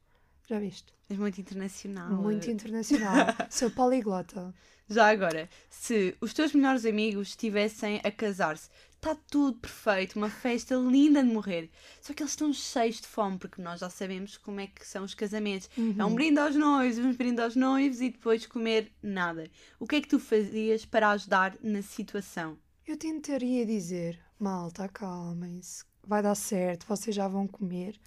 Já 0.50 0.58
viste? 0.58 0.92
És 1.08 1.20
muito 1.20 1.40
internacional. 1.40 2.12
Muito 2.12 2.50
internacional. 2.50 3.28
Sou 3.52 3.70
poliglota. 3.70 4.52
Já 4.90 5.08
agora, 5.08 5.48
se 5.70 6.18
os 6.20 6.34
teus 6.34 6.54
melhores 6.54 6.86
amigos 6.86 7.28
estivessem 7.28 8.02
a 8.04 8.10
casar-se, 8.12 8.68
está 8.96 9.14
tudo 9.30 9.60
perfeito, 9.60 10.16
uma 10.16 10.32
festa 10.32 10.74
linda 10.74 11.22
de 11.22 11.30
morrer. 11.32 11.70
Só 12.02 12.16
que 12.16 12.24
eles 12.24 12.32
estão 12.32 12.52
cheios 12.52 13.00
de 13.00 13.06
fome, 13.06 13.38
porque 13.38 13.62
nós 13.62 13.80
já 13.80 13.92
sabemos 13.92 14.38
como 14.38 14.60
é 14.60 14.66
que 14.66 14.88
são 14.88 15.04
os 15.04 15.14
casamentos. 15.14 15.70
Uhum. 15.78 15.96
É 16.00 16.04
um 16.04 16.16
brinde 16.16 16.40
aos 16.40 16.56
noivos, 16.56 16.98
um 16.98 17.14
brinde 17.14 17.42
aos 17.42 17.56
noivos 17.56 18.02
e 18.02 18.10
depois 18.10 18.48
comer 18.48 18.92
nada. 19.04 19.48
O 19.80 19.86
que 19.86 19.98
é 19.98 20.02
que 20.02 20.08
tu 20.08 20.18
fazias 20.18 20.84
para 20.84 21.12
ajudar 21.12 21.56
na 21.62 21.84
situação? 21.84 22.58
Eu 22.88 22.98
tentaria 22.98 23.68
dizer, 23.68 24.20
malta, 24.40 24.86
acalmem-se, 24.86 25.86
vai 26.04 26.24
dar 26.24 26.34
certo, 26.34 26.88
vocês 26.88 27.16
já 27.16 27.28
vão 27.28 27.46
comer. 27.46 28.00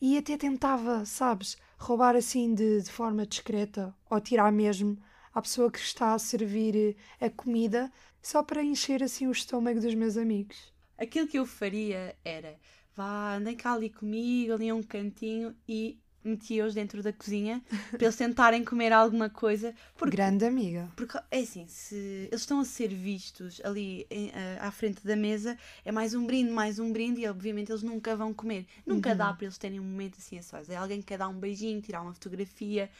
E 0.00 0.16
até 0.16 0.36
tentava, 0.36 1.04
sabes, 1.04 1.56
roubar 1.76 2.14
assim 2.14 2.54
de, 2.54 2.82
de 2.82 2.90
forma 2.90 3.26
discreta 3.26 3.94
ou 4.08 4.20
tirar 4.20 4.52
mesmo 4.52 4.96
à 5.34 5.42
pessoa 5.42 5.70
que 5.70 5.78
está 5.78 6.14
a 6.14 6.18
servir 6.18 6.96
eh, 7.20 7.26
a 7.26 7.30
comida 7.30 7.90
só 8.22 8.42
para 8.42 8.62
encher 8.62 9.02
assim 9.02 9.26
o 9.26 9.32
estômago 9.32 9.80
dos 9.80 9.94
meus 9.94 10.16
amigos. 10.16 10.72
Aquilo 10.96 11.28
que 11.28 11.38
eu 11.38 11.46
faria 11.46 12.16
era 12.24 12.58
vá, 12.94 13.36
andem 13.36 13.56
cá 13.56 13.74
ali 13.74 13.90
comigo, 13.90 14.52
ali 14.52 14.68
a 14.68 14.74
um 14.74 14.82
cantinho 14.82 15.54
e 15.68 15.98
metia-os 16.22 16.74
dentro 16.74 17.02
da 17.02 17.12
cozinha 17.12 17.62
para 17.90 18.04
eles 18.04 18.16
tentarem 18.16 18.64
comer 18.64 18.92
alguma 18.92 19.30
coisa. 19.30 19.74
Porque, 19.96 20.16
Grande 20.16 20.44
amiga. 20.44 20.90
Porque 20.96 21.18
é 21.30 21.40
assim, 21.40 21.66
se 21.68 21.94
eles 22.30 22.40
estão 22.40 22.60
a 22.60 22.64
ser 22.64 22.88
vistos 22.88 23.60
ali 23.64 24.06
em, 24.10 24.30
à 24.60 24.70
frente 24.70 25.04
da 25.06 25.16
mesa, 25.16 25.56
é 25.84 25.92
mais 25.92 26.14
um 26.14 26.26
brinde, 26.26 26.50
mais 26.50 26.78
um 26.78 26.92
brinde, 26.92 27.22
e 27.22 27.28
obviamente 27.28 27.70
eles 27.70 27.82
nunca 27.82 28.14
vão 28.16 28.34
comer. 28.34 28.66
Nunca 28.84 29.10
uhum. 29.10 29.16
dá 29.16 29.32
para 29.32 29.46
eles 29.46 29.58
terem 29.58 29.80
um 29.80 29.84
momento 29.84 30.18
assim 30.18 30.38
a 30.38 30.42
sós. 30.42 30.68
É 30.68 30.76
alguém 30.76 31.00
que 31.00 31.06
quer 31.06 31.18
dar 31.18 31.28
um 31.28 31.38
beijinho, 31.38 31.80
tirar 31.80 32.02
uma 32.02 32.12
fotografia, 32.12 32.90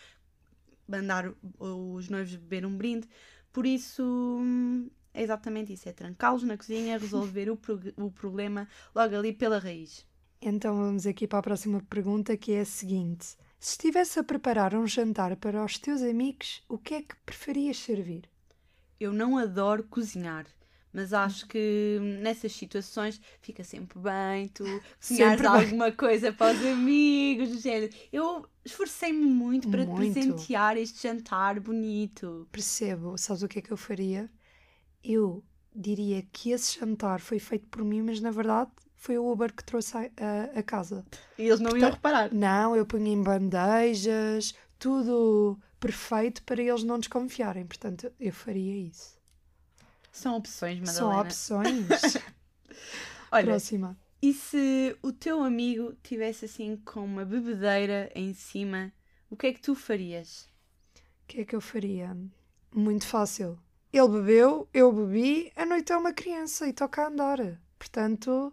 mandar 0.87 1.33
os 1.59 2.09
noivos 2.09 2.35
beber 2.37 2.65
um 2.65 2.77
brinde. 2.77 3.09
Por 3.53 3.67
isso, 3.67 4.41
é 5.13 5.23
exatamente 5.23 5.73
isso: 5.73 5.89
é 5.89 5.93
trancá-los 5.93 6.43
na 6.43 6.57
cozinha, 6.57 6.99
resolver 6.99 7.51
o, 7.51 7.59
o 7.97 8.11
problema 8.11 8.69
logo 8.95 9.17
ali 9.17 9.33
pela 9.33 9.59
raiz. 9.59 10.08
Então 10.41 10.77
vamos 10.77 11.07
aqui 11.07 11.27
para 11.27 11.41
a 11.41 11.43
próxima 11.43 11.83
pergunta, 11.91 12.37
que 12.37 12.53
é 12.53 12.61
a 12.61 12.65
seguinte: 12.65 13.37
Se 13.59 13.73
estivesse 13.73 14.21
a 14.21 14.25
preparar 14.25 14.75
um 14.75 14.87
jantar 14.87 15.37
para 15.37 15.65
os 15.65 15.79
teus 15.79 16.01
amigos, 16.01 16.63
o 16.69 16.79
que 16.79 16.95
é 16.95 17.03
que 17.03 17.17
preferias 17.27 17.77
servir? 17.77 18.23
Eu 19.01 19.13
não 19.13 19.37
adoro 19.37 19.83
cozinhar, 19.85 20.47
mas 20.93 21.13
acho 21.13 21.47
que 21.49 21.99
nessas 22.23 22.53
situações 22.53 23.21
fica 23.41 23.65
sempre 23.65 23.99
bem 23.99 24.49
tu 24.49 24.65
cozinhares 25.01 25.45
alguma 25.45 25.91
coisa 25.91 26.33
para 26.33 26.57
os 26.57 26.65
amigos, 26.65 27.51
do 27.51 27.59
género. 27.59 27.93
Eu 28.13 28.47
esforcei-me 28.65 29.25
muito 29.25 29.69
para 29.69 29.85
muito. 29.85 29.97
presentear 29.97 30.77
este 30.77 31.03
jantar 31.03 31.59
bonito. 31.59 32.49
Percebo. 32.53 33.19
Sabes 33.19 33.43
o 33.43 33.49
que 33.49 33.59
é 33.59 33.63
que 33.63 33.73
eu 33.73 33.77
faria? 33.77 34.31
Eu 35.03 35.43
diria 35.75 36.23
que 36.33 36.51
esse 36.53 36.79
jantar 36.79 37.21
foi 37.21 37.41
feito 37.41 37.67
por 37.69 37.85
mim, 37.85 38.03
mas 38.03 38.21
na 38.21 38.31
verdade 38.31 38.71
foi 38.99 39.17
o 39.17 39.31
Uber 39.31 39.55
que 39.55 39.65
trouxe 39.65 39.97
a, 39.97 40.01
a, 40.01 40.59
a 40.59 40.63
casa. 40.63 41.07
E 41.39 41.43
eles 41.43 41.61
não 41.61 41.71
Portanto, 41.71 41.83
iam 41.83 41.91
reparar? 41.93 42.35
Não, 42.35 42.77
eu 42.77 42.85
punha 42.85 43.11
em 43.11 43.23
bandejas, 43.23 44.55
tudo 44.79 45.59
perfeito 45.79 46.43
para 46.43 46.61
eles 46.61 46.83
não 46.83 46.99
desconfiarem. 46.99 47.65
Portanto, 47.65 48.13
eu 48.19 48.33
faria 48.33 48.77
isso. 48.77 49.17
São 50.11 50.37
opções, 50.37 50.81
Madalena. 50.81 51.31
São 51.31 51.61
opções. 51.61 52.19
Olha, 53.31 53.47
Próxima. 53.47 53.97
E 54.21 54.35
se 54.35 54.97
o 55.01 55.13
teu 55.13 55.43
amigo 55.45 55.95
tivesse 56.03 56.47
assim 56.47 56.77
com 56.77 57.05
uma 57.05 57.25
bebedeira 57.25 58.11
em 58.17 58.35
cima, 58.35 58.93
o 59.31 59.37
que 59.37 59.47
é 59.47 59.53
que 59.53 59.61
tu 59.61 59.77
farias? 59.77 60.49
O 61.23 61.29
que 61.29 61.41
é 61.43 61.45
que 61.45 61.55
eu 61.55 61.61
faria? 61.61 62.17
Muito 62.75 63.07
fácil. 63.07 63.59
Ele 63.93 64.09
bebeu, 64.09 64.69
eu 64.75 64.93
bebi, 64.93 65.53
a 65.55 65.65
noite 65.65 65.93
é 65.93 65.97
uma 65.97 66.13
criança 66.13 66.67
e 66.67 66.73
toca 66.73 67.05
a 67.05 67.09
andar. 67.09 67.39
Portanto, 67.79 68.53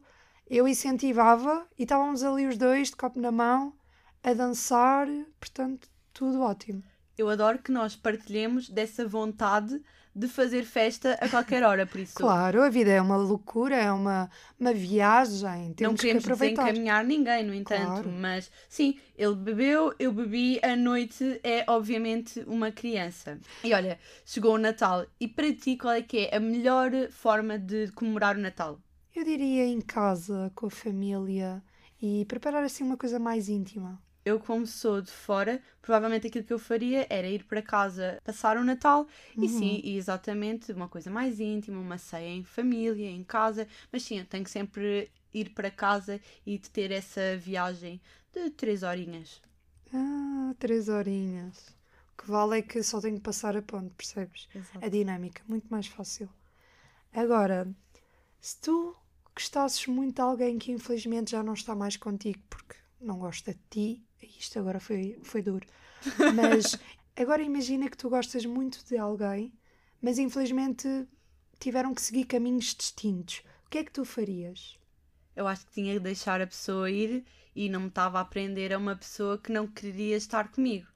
eu 0.49 0.67
incentivava 0.67 1.67
e 1.77 1.84
estávamos 1.84 2.23
ali 2.23 2.47
os 2.47 2.58
dois 2.58 2.89
de 2.89 2.95
copo 2.95 3.19
na 3.19 3.31
mão 3.31 3.73
a 4.23 4.34
dançar, 4.34 5.08
portanto, 5.39 5.89
tudo 6.13 6.41
ótimo. 6.41 6.84
Eu 7.17 7.29
adoro 7.29 7.60
que 7.60 7.71
nós 7.71 7.95
partilhemos 7.95 8.69
dessa 8.69 9.08
vontade 9.08 9.81
de 10.15 10.29
fazer 10.29 10.63
festa 10.63 11.17
a 11.19 11.27
qualquer 11.27 11.62
hora, 11.63 11.86
por 11.86 11.99
isso. 11.99 12.15
Claro, 12.15 12.63
a 12.63 12.69
vida 12.69 12.89
é 12.89 13.01
uma 13.01 13.17
loucura, 13.17 13.75
é 13.75 13.91
uma, 13.91 14.29
uma 14.58 14.73
viagem. 14.73 15.73
Temos 15.73 15.93
não 15.93 15.95
queremos 15.95 16.23
que 16.23 16.31
aproveitar. 16.31 16.63
desencaminhar 16.63 17.03
ninguém, 17.03 17.43
no 17.43 17.53
entanto, 17.53 18.03
claro. 18.03 18.12
mas 18.12 18.49
sim, 18.69 18.97
ele 19.17 19.36
bebeu, 19.36 19.93
eu 19.99 20.13
bebi, 20.13 20.60
a 20.63 20.75
noite 20.75 21.39
é 21.43 21.65
obviamente 21.67 22.41
uma 22.47 22.71
criança. 22.71 23.38
E 23.62 23.73
olha, 23.73 23.99
chegou 24.25 24.55
o 24.55 24.58
Natal 24.58 25.05
e 25.19 25.27
para 25.27 25.53
ti 25.53 25.75
qual 25.75 25.93
é 25.93 26.01
que 26.01 26.29
é 26.31 26.38
a 26.38 26.39
melhor 26.39 26.91
forma 27.12 27.60
de 27.60 27.91
comemorar 27.91 28.38
o 28.38 28.39
Natal? 28.39 28.79
Eu 29.15 29.23
diria 29.23 29.65
em 29.65 29.80
casa, 29.80 30.51
com 30.54 30.65
a 30.65 30.69
família 30.69 31.63
e 32.01 32.25
preparar 32.25 32.63
assim 32.65 32.84
uma 32.84 32.97
coisa 32.97 33.17
mais 33.17 33.47
íntima. 33.47 33.97
Eu, 34.25 34.39
como 34.41 34.67
sou 34.67 35.01
de 35.01 35.10
fora, 35.10 35.62
provavelmente 35.82 36.28
aquilo 36.28 36.43
que 36.43 36.51
eu 36.51 36.60
faria 36.60 37.08
era 37.10 37.25
ir 37.25 37.45
para 37.45 37.62
casa 37.62 38.19
passar 38.25 38.58
o 38.58 38.63
Natal 38.63 39.08
uhum. 39.38 39.43
e 39.43 39.47
sim, 39.47 39.82
exatamente 39.86 40.73
uma 40.73 40.89
coisa 40.89 41.10
mais 41.10 41.39
íntima, 41.39 41.80
uma 41.80 41.97
ceia 41.97 42.28
em 42.28 42.43
família, 42.43 43.10
em 43.10 43.23
casa, 43.23 43.65
mas 43.89 44.04
sim, 44.04 44.19
eu 44.19 44.25
tenho 44.25 44.43
que 44.43 44.49
sempre 44.49 45.10
ir 45.34 45.51
para 45.51 45.71
casa 45.71 46.19
e 46.45 46.58
de 46.58 46.69
ter 46.69 46.91
essa 46.91 47.38
viagem 47.38 48.01
de 48.34 48.49
três 48.49 48.84
horinhas. 48.84 49.41
Ah, 49.93 50.54
três 50.60 50.89
horinhas. 50.89 51.69
O 52.13 52.21
que 52.21 52.30
vale 52.30 52.60
é 52.60 52.62
que 52.62 52.84
só 52.84 52.99
tenho 52.99 53.15
que 53.15 53.21
passar 53.21 53.56
a 53.56 53.62
ponte, 53.62 53.93
percebes? 53.95 54.49
Exato. 54.54 54.86
A 54.86 54.89
dinâmica, 54.89 55.41
muito 55.47 55.67
mais 55.69 55.88
fácil. 55.88 56.28
Agora, 57.13 57.65
se 58.41 58.60
tu 58.60 58.95
gostasses 59.35 59.85
muito 59.87 60.15
de 60.15 60.21
alguém 60.21 60.57
que 60.57 60.71
infelizmente 60.71 61.31
já 61.31 61.43
não 61.43 61.53
está 61.53 61.75
mais 61.75 61.97
contigo 61.97 62.41
porque 62.49 62.75
não 62.99 63.19
gosta 63.19 63.53
de 63.53 63.59
ti, 63.69 64.03
isto 64.21 64.57
agora 64.57 64.79
foi, 64.79 65.19
foi 65.23 65.41
duro, 65.41 65.67
mas 66.33 66.77
agora 67.15 67.43
imagina 67.43 67.89
que 67.89 67.97
tu 67.97 68.09
gostas 68.09 68.45
muito 68.45 68.83
de 68.85 68.97
alguém, 68.97 69.53
mas 70.01 70.17
infelizmente 70.17 70.87
tiveram 71.59 71.93
que 71.93 72.01
seguir 72.01 72.25
caminhos 72.25 72.73
distintos. 72.73 73.43
O 73.65 73.69
que 73.69 73.79
é 73.79 73.83
que 73.83 73.91
tu 73.91 74.05
farias? 74.05 74.77
Eu 75.35 75.47
acho 75.47 75.65
que 75.65 75.73
tinha 75.73 75.93
que 75.93 75.99
deixar 75.99 76.41
a 76.41 76.47
pessoa 76.47 76.89
ir 76.89 77.25
e 77.55 77.67
não 77.69 77.81
me 77.81 77.87
estava 77.87 78.19
a 78.19 78.21
aprender 78.21 78.73
a 78.73 78.77
uma 78.77 78.95
pessoa 78.95 79.37
que 79.37 79.51
não 79.51 79.67
queria 79.67 80.15
estar 80.15 80.49
comigo. 80.49 80.87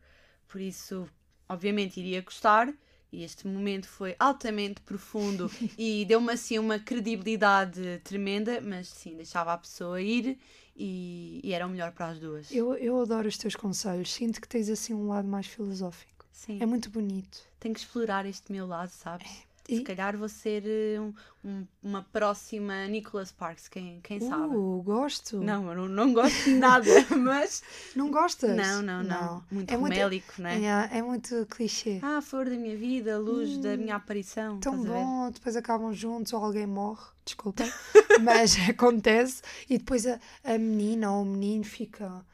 Por 0.48 0.62
isso, 0.62 1.08
obviamente, 1.48 2.00
iria 2.00 2.22
gostar. 2.22 2.74
E 3.12 3.24
este 3.24 3.48
momento 3.48 3.88
foi 3.88 4.16
altamente 4.20 4.82
profundo 4.82 5.50
e 5.78 6.06
deu-me 6.06 6.32
assim 6.32 6.60
uma 6.60 6.78
credibilidade 6.78 8.00
tremenda, 8.04 8.62
mas 8.62 8.88
sim, 8.88 9.16
deixava 9.16 9.54
a 9.54 9.58
pessoa 9.58 10.00
ir 10.02 10.38
e, 10.76 11.42
e 11.44 11.52
era 11.54 11.66
o 11.66 11.70
melhor 11.70 11.92
para 11.92 12.08
as 12.10 12.20
duas. 12.20 12.52
Eu, 12.52 12.76
eu 12.76 13.02
adoro 13.02 13.28
os 13.28 13.38
teus 13.38 13.56
conselhos, 13.56 14.14
sinto 14.14 14.40
que 14.40 14.48
tens 14.48 14.70
assim 14.70 14.94
um 14.94 15.08
lado 15.08 15.28
mais 15.28 15.48
filosófico. 15.48 16.26
Sim, 16.32 16.58
É 16.62 16.66
muito 16.66 16.90
bonito. 16.90 17.40
tenho 17.60 17.74
que 17.74 17.80
explorar 17.82 18.26
este 18.26 18.52
meu 18.52 18.66
lado, 18.66 18.90
sabes? 18.92 19.28
E- 19.70 19.78
Se 19.78 19.84
calhar 19.84 20.18
vou 20.18 20.28
ser 20.28 20.64
eh, 20.66 21.00
um- 21.00 21.14
um- 21.44 21.68
uma 21.84 22.02
próxima 22.02 22.88
Nicholas 22.88 23.30
Sparks, 23.30 23.68
quem, 23.68 24.00
quem 24.02 24.20
sabe? 24.20 24.56
Uh, 24.56 24.82
gosto. 24.84 25.40
Não, 25.42 25.70
eu 25.70 25.76
não, 25.76 25.88
não 25.88 26.14
gosto 26.14 26.44
de 26.46 26.56
nada, 26.56 26.86
mas. 27.18 27.62
Não 27.96 28.10
gostas? 28.10 28.56
Não, 28.56 28.82
não, 28.82 29.04
não. 29.04 29.44
Muito 29.52 29.72
é 29.72 29.78
muito, 29.78 29.94
romélico, 29.94 30.34
não 30.42 30.50
é? 30.50 30.64
é, 30.94 30.98
é 30.98 31.02
muito 31.02 31.46
clichê. 31.46 32.00
Ah, 32.02 32.22
flor 32.22 32.46
da 32.50 32.56
minha 32.56 32.76
vida, 32.76 33.18
luz 33.20 33.58
da 33.60 33.78
minha 33.78 33.96
aparição. 33.96 34.60
Tão 34.60 34.84
bom, 34.84 35.30
depois 35.32 35.56
acabam 35.56 35.94
juntos 35.94 36.34
ou 36.34 36.44
alguém 36.44 36.66
morre, 36.66 37.06
desculpa, 37.24 37.64
mas 38.22 38.56
acontece 38.70 39.42
e 39.70 39.78
depois 39.78 40.06
a, 40.08 40.20
a 40.44 40.58
menina 40.58 41.12
ou 41.12 41.22
o 41.22 41.26
menino 41.26 41.64
fica 41.64 42.26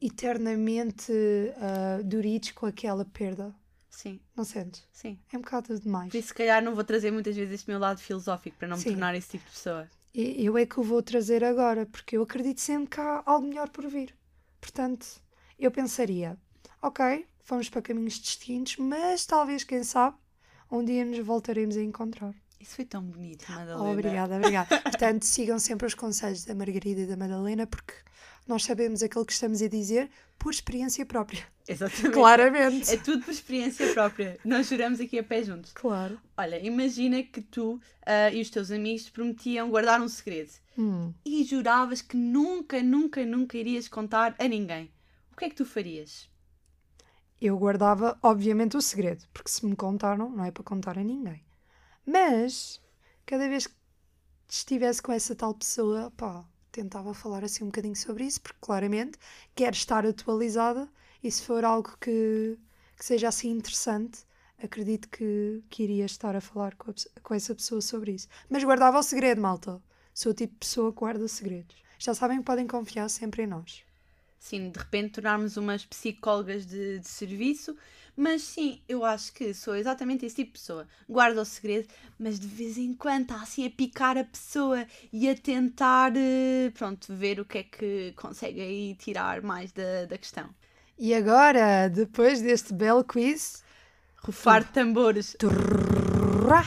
eternamente 0.00 1.12
uh, 1.12 2.02
duritos 2.04 2.50
com 2.52 2.66
aquela 2.66 3.04
perda. 3.04 3.54
Sim, 3.94 4.18
Não 4.34 4.42
sentes? 4.42 4.82
sim. 4.90 5.18
É 5.30 5.36
um 5.36 5.42
bocado 5.42 5.78
demais. 5.78 6.10
Por 6.10 6.16
isso, 6.16 6.28
se 6.28 6.34
calhar, 6.34 6.62
não 6.64 6.74
vou 6.74 6.82
trazer 6.82 7.10
muitas 7.10 7.36
vezes 7.36 7.52
este 7.54 7.68
meu 7.70 7.78
lado 7.78 8.00
filosófico 8.00 8.56
para 8.56 8.66
não 8.66 8.76
me 8.78 8.82
Sim. 8.82 8.90
tornar 8.90 9.14
esse 9.14 9.28
tipo 9.28 9.44
de 9.44 9.50
pessoa. 9.52 9.88
E 10.14 10.44
eu 10.44 10.56
é 10.58 10.66
que 10.66 10.80
o 10.80 10.82
vou 10.82 11.02
trazer 11.02 11.44
agora, 11.44 11.86
porque 11.86 12.16
eu 12.16 12.22
acredito 12.22 12.60
sempre 12.60 12.88
que 12.90 13.00
há 13.00 13.22
algo 13.24 13.46
melhor 13.46 13.68
por 13.68 13.86
vir. 13.86 14.14
Portanto, 14.60 15.06
eu 15.58 15.70
pensaria, 15.70 16.36
ok, 16.80 17.26
fomos 17.44 17.68
para 17.68 17.82
caminhos 17.82 18.14
distintos, 18.14 18.76
mas 18.78 19.24
talvez, 19.26 19.62
quem 19.62 19.84
sabe, 19.84 20.16
um 20.70 20.82
dia 20.84 21.04
nos 21.04 21.18
voltaremos 21.20 21.76
a 21.76 21.82
encontrar. 21.82 22.34
Isso 22.58 22.76
foi 22.76 22.84
tão 22.84 23.02
bonito, 23.02 23.50
Madalena. 23.50 23.82
Oh, 23.82 23.92
obrigada, 23.92 24.36
obrigada. 24.36 24.80
Portanto, 24.82 25.24
sigam 25.24 25.58
sempre 25.58 25.86
os 25.86 25.94
conselhos 25.94 26.44
da 26.44 26.54
Margarida 26.54 27.02
e 27.02 27.06
da 27.06 27.16
Madalena, 27.16 27.66
porque 27.66 27.92
nós 28.46 28.64
sabemos 28.64 29.02
aquilo 29.02 29.26
que 29.26 29.32
estamos 29.32 29.60
a 29.60 29.68
dizer 29.68 30.10
por 30.38 30.50
experiência 30.52 31.04
própria. 31.04 31.46
Exatamente. 31.66 32.10
Claramente. 32.12 32.90
É 32.90 32.96
tudo 32.96 33.24
por 33.24 33.30
experiência 33.30 33.92
própria. 33.92 34.38
Nós 34.44 34.66
juramos 34.68 35.00
aqui 35.00 35.18
a 35.18 35.22
pé 35.24 35.42
juntos. 35.44 35.72
Claro. 35.72 36.20
Olha, 36.36 36.58
imagina 36.64 37.22
que 37.22 37.40
tu 37.40 37.80
ah, 38.04 38.30
e 38.30 38.40
os 38.40 38.50
teus 38.50 38.70
amigos 38.70 39.04
te 39.04 39.12
prometiam 39.12 39.70
guardar 39.70 40.00
um 40.00 40.08
segredo 40.08 40.52
Hum, 40.76 41.12
e 41.24 41.44
juravas 41.44 42.00
que 42.00 42.16
nunca, 42.16 42.82
nunca, 42.82 43.24
nunca 43.26 43.58
irias 43.58 43.88
contar 43.88 44.34
a 44.38 44.48
ninguém. 44.48 44.90
O 45.30 45.36
que 45.36 45.44
é 45.44 45.50
que 45.50 45.54
tu 45.56 45.66
farias? 45.66 46.30
eu 47.40 47.58
guardava, 47.58 48.16
obviamente, 48.22 48.76
o 48.76 48.80
segredo, 48.80 49.24
porque 49.34 49.50
se 49.50 49.66
me 49.66 49.74
contaram, 49.74 50.30
não 50.30 50.44
é 50.44 50.50
para 50.52 50.62
contar 50.62 50.96
a 50.96 51.02
ninguém. 51.02 51.44
Mas, 52.06 52.80
cada 53.26 53.48
vez 53.48 53.66
que 53.66 53.74
estivesse 54.48 55.02
com 55.02 55.12
essa 55.12 55.34
tal 55.34 55.52
pessoa, 55.54 56.12
pá, 56.16 56.44
tentava 56.70 57.12
falar 57.12 57.42
assim 57.44 57.64
um 57.64 57.66
bocadinho 57.66 57.96
sobre 57.96 58.24
isso, 58.24 58.40
porque 58.40 58.58
claramente 58.60 59.18
quero 59.56 59.74
estar 59.74 60.06
atualizada 60.06 60.88
e 61.22 61.30
se 61.30 61.42
for 61.42 61.64
algo 61.64 61.96
que, 62.00 62.58
que 62.96 63.04
seja 63.04 63.28
assim 63.28 63.50
interessante, 63.50 64.20
acredito 64.62 65.08
que, 65.08 65.62
que 65.68 65.82
iria 65.82 66.04
estar 66.04 66.34
a 66.34 66.40
falar 66.40 66.74
com, 66.76 66.90
a 66.90 67.20
com 67.20 67.34
essa 67.34 67.54
pessoa 67.54 67.80
sobre 67.80 68.12
isso. 68.12 68.28
Mas 68.48 68.64
guardava 68.64 68.98
o 68.98 69.02
segredo, 69.02 69.40
malta. 69.40 69.80
Sou 70.14 70.32
o 70.32 70.34
tipo 70.34 70.52
de 70.52 70.58
pessoa 70.58 70.92
que 70.92 70.98
guarda 70.98 71.26
segredos. 71.28 71.76
Já 71.98 72.14
sabem 72.14 72.38
que 72.38 72.44
podem 72.44 72.66
confiar 72.66 73.08
sempre 73.08 73.44
em 73.44 73.46
nós. 73.46 73.84
Sim, 74.38 74.70
de 74.70 74.78
repente 74.78 75.12
tornarmos 75.12 75.56
umas 75.56 75.84
psicólogas 75.84 76.66
de, 76.66 76.98
de 76.98 77.08
serviço, 77.08 77.76
mas 78.16 78.42
sim, 78.42 78.82
eu 78.88 79.04
acho 79.04 79.32
que 79.32 79.54
sou 79.54 79.76
exatamente 79.76 80.26
esse 80.26 80.36
tipo 80.36 80.52
de 80.52 80.58
pessoa. 80.58 80.88
Guardo 81.08 81.38
o 81.38 81.44
segredo, 81.44 81.88
mas 82.18 82.40
de 82.40 82.48
vez 82.48 82.76
em 82.76 82.92
quando 82.92 83.22
está 83.22 83.40
assim 83.40 83.64
a 83.64 83.70
picar 83.70 84.18
a 84.18 84.24
pessoa 84.24 84.84
e 85.12 85.28
a 85.28 85.36
tentar, 85.36 86.12
eh, 86.16 86.70
pronto, 86.74 87.14
ver 87.14 87.38
o 87.40 87.44
que 87.44 87.58
é 87.58 87.62
que 87.62 88.12
consegue 88.16 88.60
aí 88.60 88.94
tirar 88.96 89.40
mais 89.42 89.70
da, 89.72 90.06
da 90.06 90.18
questão. 90.18 90.52
E 91.04 91.12
agora, 91.14 91.88
depois 91.88 92.40
deste 92.40 92.72
belo 92.72 93.02
quiz, 93.02 93.64
Rufar 94.18 94.70
tambores. 94.72 95.34
Trrrrá. 95.36 96.64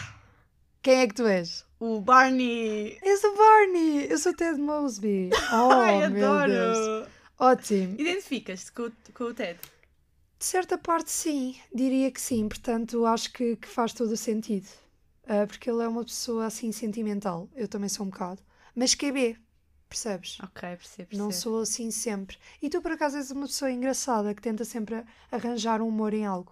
Quem 0.81 0.95
é 0.99 1.07
que 1.07 1.13
tu 1.13 1.25
és? 1.25 1.65
O 1.79 2.01
Barney! 2.01 2.99
És 3.01 3.23
o 3.23 3.33
Barney! 3.33 4.07
Eu 4.09 4.17
sou 4.17 4.33
o 4.33 4.35
Ted 4.35 4.59
Mosby. 4.59 5.29
Oh, 5.53 5.71
Ai, 5.71 6.09
meu 6.09 6.33
adoro! 6.33 6.51
Deus. 6.51 7.07
Ótimo. 7.39 7.95
Identificas-te 7.97 8.73
com, 8.73 8.83
o- 8.87 8.91
com 9.13 9.23
o 9.23 9.33
Ted? 9.33 9.57
De 10.37 10.43
certa 10.45 10.77
parte, 10.77 11.09
sim. 11.11 11.55
Diria 11.73 12.11
que 12.11 12.19
sim. 12.19 12.45
Portanto, 12.49 13.05
acho 13.05 13.31
que, 13.31 13.55
que 13.55 13.67
faz 13.69 13.93
todo 13.93 14.11
o 14.11 14.17
sentido. 14.17 14.67
Ah, 15.25 15.47
porque 15.47 15.69
ele 15.69 15.81
é 15.81 15.87
uma 15.87 16.03
pessoa 16.03 16.45
assim 16.45 16.73
sentimental. 16.73 17.47
Eu 17.55 17.69
também 17.69 17.87
sou 17.87 18.05
um 18.05 18.09
bocado. 18.09 18.41
Mas 18.75 18.93
QB. 18.95 19.37
Percebes? 19.89 20.37
Ok, 20.41 20.61
percebo, 20.77 21.09
Não 21.15 21.31
sou 21.31 21.61
assim 21.61 21.91
sempre. 21.91 22.37
E 22.61 22.69
tu, 22.69 22.81
por 22.81 22.91
acaso, 22.91 23.17
és 23.17 23.31
uma 23.31 23.45
pessoa 23.47 23.71
engraçada 23.71 24.33
que 24.33 24.41
tenta 24.41 24.65
sempre 24.65 25.03
arranjar 25.31 25.81
um 25.81 25.87
humor 25.87 26.13
em 26.13 26.25
algo. 26.25 26.51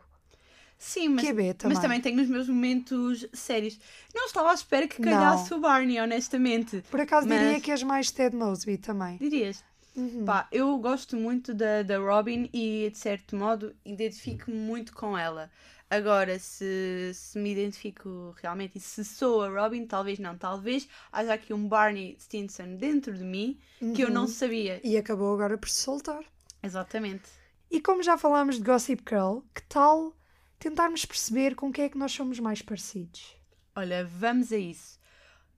Sim, 0.77 1.09
mas, 1.09 1.25
QB 1.25 1.53
também. 1.53 1.75
mas 1.75 1.81
também 1.81 2.01
tenho 2.01 2.21
os 2.21 2.27
meus 2.27 2.47
momentos 2.47 3.25
sérios. 3.33 3.79
Não 4.13 4.25
estava 4.25 4.51
à 4.51 4.53
espera 4.53 4.87
que 4.87 5.01
calhasse 5.01 5.53
o 5.53 5.59
Barney, 5.59 5.99
honestamente. 5.99 6.83
Por 6.91 6.99
acaso, 6.99 7.27
diria 7.27 7.53
Mas- 7.53 7.61
que 7.61 7.71
és 7.71 7.83
mais 7.83 8.11
Ted 8.11 8.35
Mosby 8.35 8.77
também. 8.77 9.17
Dirias? 9.17 9.63
Uhum. 9.95 10.25
Pá, 10.25 10.47
eu 10.51 10.75
gosto 10.79 11.15
muito 11.15 11.53
da, 11.53 11.83
da 11.83 11.97
Robin 11.99 12.49
e, 12.51 12.89
de 12.91 12.97
certo 12.97 13.35
modo, 13.35 13.73
identifico-me 13.85 14.57
muito 14.57 14.93
com 14.93 15.17
ela. 15.17 15.49
Agora, 15.95 16.39
se, 16.39 17.11
se 17.13 17.37
me 17.37 17.51
identifico 17.51 18.33
realmente 18.41 18.77
e 18.77 18.79
se 18.81 19.05
sou 19.05 19.43
a 19.43 19.49
Robin, 19.49 19.85
talvez 19.85 20.17
não. 20.17 20.35
Talvez 20.35 20.87
haja 21.11 21.33
aqui 21.33 21.53
um 21.53 21.67
Barney 21.67 22.17
Stinson 22.19 22.75
dentro 22.77 23.13
de 23.15 23.23
mim 23.23 23.59
que 23.95 24.01
eu 24.03 24.09
não 24.09 24.23
Uhum. 24.23 24.27
sabia. 24.27 24.81
E 24.83 24.97
acabou 24.97 25.31
agora 25.33 25.55
por 25.57 25.69
se 25.69 25.81
soltar. 25.81 26.23
Exatamente. 26.63 27.29
E 27.69 27.79
como 27.79 28.01
já 28.01 28.17
falámos 28.17 28.55
de 28.55 28.63
Gossip 28.63 29.03
Girl, 29.07 29.39
que 29.53 29.61
tal 29.69 30.15
tentarmos 30.57 31.05
perceber 31.05 31.53
com 31.55 31.71
quem 31.71 31.85
é 31.85 31.89
que 31.89 31.97
nós 31.97 32.11
somos 32.11 32.39
mais 32.39 32.61
parecidos? 32.61 33.35
Olha, 33.75 34.03
vamos 34.05 34.51
a 34.51 34.57
isso. 34.57 34.97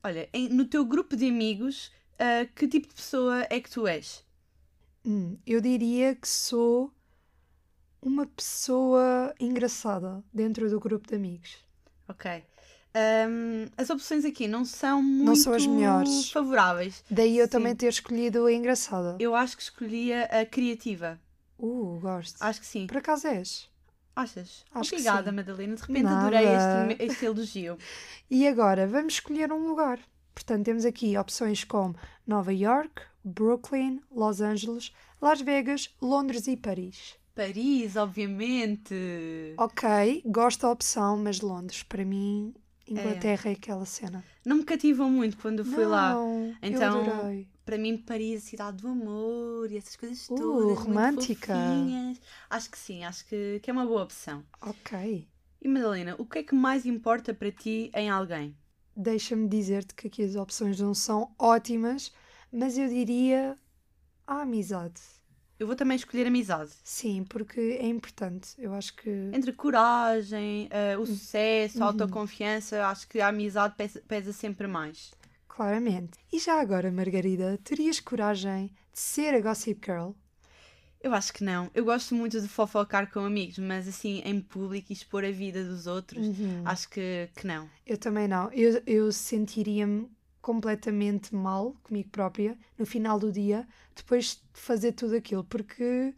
Olha, 0.04 0.28
em- 0.34 0.50
no 0.50 0.66
teu 0.66 0.84
grupo 0.84 1.16
de 1.16 1.30
amigos, 1.30 1.92
ah, 2.20 2.46
que 2.56 2.68
tipo 2.68 2.88
de 2.90 2.94
pessoa 2.96 3.46
é 3.50 3.60
que 3.62 3.70
tu 3.70 3.88
és? 3.88 4.24
Hum, 5.06 5.38
eu 5.46 5.62
diria 5.62 6.16
que 6.16 6.28
sou 6.28 6.92
uma 8.06 8.28
pessoa 8.28 9.34
engraçada 9.40 10.24
dentro 10.32 10.70
do 10.70 10.80
grupo 10.80 11.08
de 11.08 11.16
amigos. 11.16 11.58
Ok. 12.08 12.32
Ahm, 12.94 13.68
as 13.76 13.90
opções 13.90 14.24
aqui 14.24 14.48
não 14.48 14.64
são 14.64 15.02
muito 15.02 15.42
são 15.42 15.54
as 15.54 15.66
melhores. 15.66 16.32
favoráveis. 16.32 17.04
Daí 17.10 17.38
eu 17.40 17.46
Sim. 17.46 17.52
também 17.52 17.76
ter 17.76 17.88
escolhido 17.88 18.46
a 18.46 18.54
engraçada. 18.54 19.18
Eu 19.20 19.36
acho 19.36 19.58
que 19.58 19.64
escolhia 19.64 20.26
a 20.26 20.46
criativa. 20.46 21.20
Uh, 21.58 22.00
gosto. 22.00 22.42
Acho 22.42 22.60
que 22.62 22.68
sim. 22.68 22.86
Por 22.88 22.98
acaso 22.98 23.28
és. 23.28 23.68
Achas? 24.16 24.64
Acho 24.74 24.92
que 24.92 24.96
Obrigada. 24.98 25.32
Madalena. 25.32 25.76
De 25.76 25.82
repente 25.82 26.04
Nada. 26.04 26.20
adorei 26.22 26.46
este, 26.48 27.04
este 27.04 27.26
elogio. 27.26 27.78
E 28.30 28.48
agora 28.48 28.88
vamos 28.88 29.14
escolher 29.16 29.52
um 29.52 29.68
lugar. 29.68 30.00
Portanto, 30.34 30.66
temos 30.66 30.86
aqui 30.86 31.18
opções 31.18 31.64
como 31.64 31.96
Nova 32.28 32.54
York, 32.54 33.02
Brooklyn, 33.24 34.00
Los 34.12 34.42
Angeles, 34.42 34.94
Las 35.22 35.42
Vegas, 35.42 35.94
Londres 36.02 36.48
e 36.48 36.56
Paris. 36.56 37.16
Paris, 37.36 37.98
obviamente. 37.98 38.96
Ok, 39.58 40.24
gosto 40.26 40.62
da 40.62 40.72
opção, 40.72 41.18
mas 41.18 41.42
Londres, 41.42 41.84
para 41.84 42.06
mim, 42.06 42.54
Inglaterra 42.88 43.50
é, 43.50 43.54
aquela 43.54 43.86
cena. 43.86 44.24
Não 44.46 44.58
me 44.58 44.64
cativam 44.64 45.10
muito 45.10 45.38
quando 45.38 45.66
fui 45.66 45.86
lá. 45.86 46.14
Não, 46.14 46.56
Então, 46.62 47.06
eu 47.06 47.12
adorei. 47.14 47.48
Para 47.66 47.78
mim, 47.78 47.98
Paris, 47.98 48.44
a 48.44 48.48
cidade 48.48 48.78
do 48.78 48.88
amor 48.88 49.72
e 49.72 49.78
essas 49.78 49.96
coisas 49.96 50.30
Uh, 50.30 50.36
todas. 50.36 50.66
muito 50.66 50.82
romântica. 50.84 51.56
Acho 52.50 52.70
que 52.70 52.78
sim, 52.78 53.04
acho 53.04 53.26
que, 53.26 53.60
que 53.62 53.70
é 53.70 53.74
uma 53.74 53.86
boa 53.86 54.04
opção. 54.04 54.44
Ok. 54.62 55.28
E 55.62 55.68
Madalena, 55.68 56.16
o 56.20 56.26
que 56.26 56.40
é 56.40 56.44
que 56.44 56.54
mais 56.56 56.86
importa 56.86 57.34
para 57.34 57.52
ti 57.52 57.92
em 57.96 58.10
alguém? 58.10 58.56
Deixa-me 58.96 59.48
dizer-te 59.50 59.94
que 59.96 60.08
aqui 60.08 60.24
as 60.24 60.36
opções 60.36 60.80
não 60.80 60.94
são 60.94 61.34
ótimas, 61.40 62.14
mas 62.52 62.78
eu 62.78 62.88
diria 62.88 63.58
a 64.28 64.42
amizade. 64.42 65.02
Eu 65.60 65.68
vou 65.68 65.76
também 65.76 65.96
escolher 65.96 66.28
amizade. 66.28 66.72
Sim, 66.84 67.24
porque 67.24 67.60
é 67.80 67.88
importante. 67.88 68.50
Eu 68.58 68.74
acho 68.74 68.94
que. 68.96 69.10
Entre 69.34 69.54
coragem, 69.54 70.70
Hum. 70.98 71.02
o 71.02 71.06
sucesso, 71.06 71.78
a 71.78 71.82
Uhum. 71.82 71.88
autoconfiança, 71.88 72.86
acho 72.88 73.08
que 73.08 73.20
a 73.22 73.28
amizade 73.30 73.74
pesa, 73.76 74.02
pesa 74.08 74.34
sempre 74.34 74.68
mais. 74.68 75.12
Claramente. 75.48 76.18
E 76.32 76.40
já 76.40 76.60
agora, 76.60 76.92
Margarida, 76.92 77.58
terias 77.64 78.00
coragem 78.02 78.68
de 78.92 79.00
ser 79.00 79.34
a 79.34 79.40
Gossip 79.40 79.80
Girl? 79.86 80.12
Eu 81.00 81.14
acho 81.14 81.32
que 81.32 81.44
não. 81.44 81.70
Eu 81.74 81.86
gosto 81.86 82.16
muito 82.16 82.42
de 82.42 82.48
fofocar 82.48 83.10
com 83.12 83.20
amigos, 83.20 83.60
mas 83.60 83.88
assim, 83.88 84.22
em 84.26 84.42
público 84.42 84.88
e 84.90 84.94
expor 84.94 85.24
a 85.24 85.32
vida 85.32 85.64
dos 85.64 85.86
outros, 85.88 86.28
Uhum. 86.28 86.64
acho 86.66 86.90
que, 86.90 87.30
que 87.36 87.46
não. 87.46 87.70
Eu 87.86 87.98
também 87.98 88.28
não. 88.28 88.52
Eu, 88.52 88.82
eu 88.88 89.12
sentiria-me 89.12 90.10
completamente 90.46 91.34
mal 91.34 91.76
comigo 91.82 92.08
própria 92.10 92.56
no 92.78 92.86
final 92.86 93.18
do 93.18 93.32
dia, 93.32 93.68
depois 93.96 94.36
de 94.54 94.62
fazer 94.62 94.92
tudo 94.92 95.16
aquilo, 95.16 95.44
porque 95.44 96.14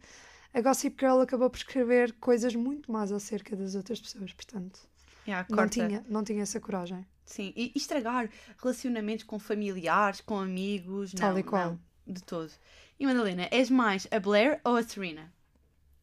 a 0.52 0.60
Gossip 0.60 1.00
Girl 1.00 1.22
acabou 1.22 1.48
por 1.48 1.56
escrever 1.56 2.12
coisas 2.20 2.54
muito 2.54 2.92
más 2.92 3.10
acerca 3.10 3.56
das 3.56 3.74
outras 3.74 3.98
pessoas, 3.98 4.34
portanto, 4.34 4.80
Yeah, 5.26 5.46
não 5.50 5.66
tinha, 5.66 6.04
não 6.08 6.22
tinha 6.22 6.42
essa 6.42 6.60
coragem. 6.60 7.06
Sim, 7.24 7.54
e 7.56 7.72
e 7.74 7.78
estragar 7.78 8.30
relacionamentos 8.58 9.24
com 9.24 9.38
familiares, 9.38 10.20
com 10.20 10.38
amigos, 10.38 11.14
Tal 11.14 11.32
não, 11.32 11.38
e 11.38 11.42
qual. 11.42 11.70
não, 11.70 11.80
de 12.14 12.22
todo. 12.22 12.52
E 13.00 13.06
Madalena, 13.06 13.48
és 13.50 13.70
mais 13.70 14.06
a 14.10 14.20
Blair 14.20 14.60
ou 14.62 14.76
a 14.76 14.82
Serena? 14.82 15.32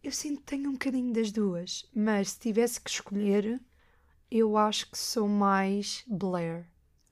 Eu 0.03 0.11
sinto 0.11 0.39
que 0.39 0.45
tenho 0.45 0.69
um 0.69 0.73
bocadinho 0.73 1.13
das 1.13 1.31
duas, 1.31 1.87
mas 1.93 2.31
se 2.31 2.39
tivesse 2.39 2.81
que 2.81 2.89
escolher, 2.89 3.61
eu 4.31 4.57
acho 4.57 4.89
que 4.89 4.97
sou 4.97 5.27
mais 5.27 6.03
Blair. 6.07 6.65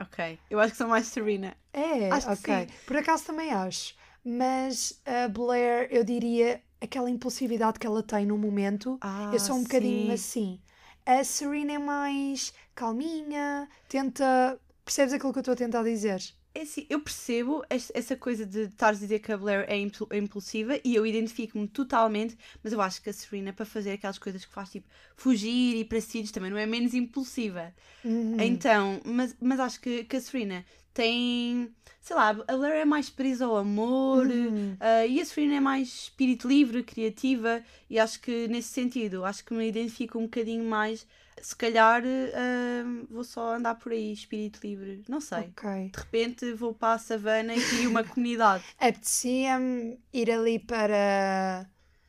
Ok, 0.04 0.40
eu 0.50 0.60
acho 0.60 0.72
que 0.72 0.78
sou 0.78 0.88
mais 0.88 1.08
Serena. 1.08 1.56
É, 1.74 2.10
Acho 2.12 2.30
ok. 2.32 2.68
Por 2.86 2.98
acaso 2.98 3.26
também 3.26 3.52
acho. 3.52 3.96
Mas 4.24 5.02
a 5.06 5.28
Blair, 5.28 5.88
eu 5.92 6.04
diria, 6.04 6.62
aquela 6.82 7.10
impulsividade 7.10 7.80
que 7.80 7.88
ela 7.88 8.02
tem 8.04 8.26
no 8.26 8.38
momento, 8.38 8.98
Ah, 9.02 9.30
eu 9.32 9.40
sou 9.40 9.56
um 9.58 9.64
bocadinho 9.64 10.08
sim. 10.08 10.14
assim. 10.14 10.62
A 11.06 11.24
Serena 11.24 11.74
é 11.74 11.78
mais 11.80 12.54
calminha, 12.74 13.68
tenta. 13.90 14.60
Percebes 14.86 15.14
aquilo 15.14 15.32
que 15.34 15.40
eu 15.40 15.42
estou 15.42 15.54
a 15.54 15.58
tentar 15.58 15.84
dizer? 15.84 16.22
É 16.56 16.62
assim, 16.62 16.86
eu 16.88 17.00
percebo 17.00 17.64
es- 17.70 17.92
essa 17.96 18.16
coisa 18.16 18.46
de 18.46 18.64
estares 18.66 19.00
a 19.00 19.02
dizer 19.02 19.20
que 19.20 19.32
a 19.32 19.38
Blair 19.38 19.66
é 19.68 19.76
é 19.76 20.18
impulsiva 20.18 20.80
e 20.84 20.94
eu 20.94 21.06
identifico-me 21.06 21.68
totalmente, 21.68 22.38
mas 22.64 22.72
eu 22.74 22.80
acho 22.82 23.02
que 23.02 23.10
a 23.10 23.14
Serena, 23.14 23.52
para 23.52 23.66
fazer 23.66 23.92
aquelas 23.94 24.20
coisas 24.20 24.46
que 24.46 24.54
faz, 24.54 24.70
tipo, 24.72 24.88
fugir 25.16 25.76
e 25.78 25.84
para 25.86 26.00
sítios, 26.00 26.32
também 26.32 26.52
não 26.52 26.58
é 26.58 26.66
menos 26.68 26.94
impulsiva. 26.94 27.74
Uhum. 28.04 28.38
Então, 28.38 29.02
mas, 29.06 29.36
mas 29.42 29.60
acho 29.60 29.82
que, 29.82 30.04
que 30.06 30.16
a 30.18 30.22
Serena 30.22 30.66
tem, 30.94 31.72
sei 32.02 32.16
lá, 32.16 32.30
a 32.30 32.34
Blair 32.58 32.76
é 32.82 32.86
mais 32.86 33.10
presa 33.10 33.46
ao 33.46 33.58
amor 33.58 34.28
Uhum. 34.28 34.78
ah, 34.80 35.06
e 35.06 35.20
a 35.22 35.26
Serena 35.26 35.56
é 35.56 35.60
mais 35.60 35.88
espírito 35.88 36.48
livre, 36.48 36.84
criativa 36.84 37.64
e 37.90 38.00
acho 38.00 38.20
que 38.22 38.48
nesse 38.48 38.70
sentido, 38.70 39.26
acho 39.26 39.44
que 39.46 39.54
me 39.54 39.68
identifico 39.68 40.20
um 40.20 40.24
bocadinho 40.24 40.64
mais. 40.66 41.06
Se 41.42 41.56
calhar 41.56 42.04
ah, 42.06 43.06
vou 43.10 43.24
só 43.24 43.56
andar 43.56 43.76
por 43.76 43.92
aí, 43.92 44.14
espírito 44.14 44.60
livre, 44.64 45.04
não 45.08 45.20
sei. 45.20 45.52
Ok. 45.58 45.92
De 45.92 46.00
repente 46.00 46.54
vou 46.54 46.74
para 46.74 46.94
a 46.94 47.00
savana 47.00 47.54
e 47.56 47.62
crio 47.62 47.90
uma 47.90 48.04
comunidade. 48.06 48.64
Apetecia-me 48.78 50.00
ir 50.14 50.32
ali 50.32 50.60
para 50.60 51.68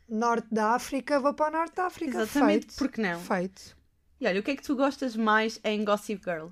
Norte 0.08 0.48
da 0.52 0.74
África, 0.74 1.18
vou 1.18 1.34
para 1.34 1.48
o 1.48 1.58
Norte 1.58 1.74
da 1.76 1.86
África. 1.86 2.22
Exatamente, 2.22 2.66
Feito. 2.66 2.78
porque 2.78 3.02
não? 3.02 3.20
Feito. 3.20 3.76
E 4.20 4.26
olha, 4.26 4.40
o 4.40 4.42
que 4.42 4.52
é 4.52 4.56
que 4.56 4.62
tu 4.62 4.76
gostas 4.76 5.16
mais 5.16 5.58
em 5.64 5.84
Gossip 5.84 6.22
Girl? 6.24 6.48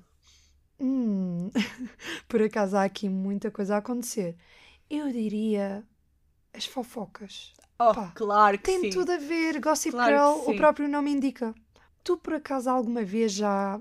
Hum, 0.79 1.49
por 2.27 2.41
acaso 2.41 2.75
há 2.75 2.83
aqui 2.83 3.07
muita 3.07 3.49
coisa 3.49 3.75
a 3.75 3.77
acontecer. 3.77 4.35
Eu 4.89 5.11
diria 5.11 5.83
as 6.53 6.65
fofocas. 6.65 7.53
Oh, 7.79 7.93
Pá, 7.93 8.11
claro 8.13 8.57
que 8.57 8.65
Tem 8.65 8.79
sim. 8.81 8.89
tudo 8.91 9.11
a 9.11 9.17
ver, 9.17 9.59
Gossip 9.59 9.91
Claro 9.91 10.11
Girl, 10.11 10.49
o 10.51 10.55
próprio 10.55 10.87
nome 10.87 11.11
indica. 11.11 11.53
Tu 12.03 12.17
por 12.17 12.33
acaso 12.33 12.69
alguma 12.69 13.03
vez 13.03 13.31
já 13.31 13.79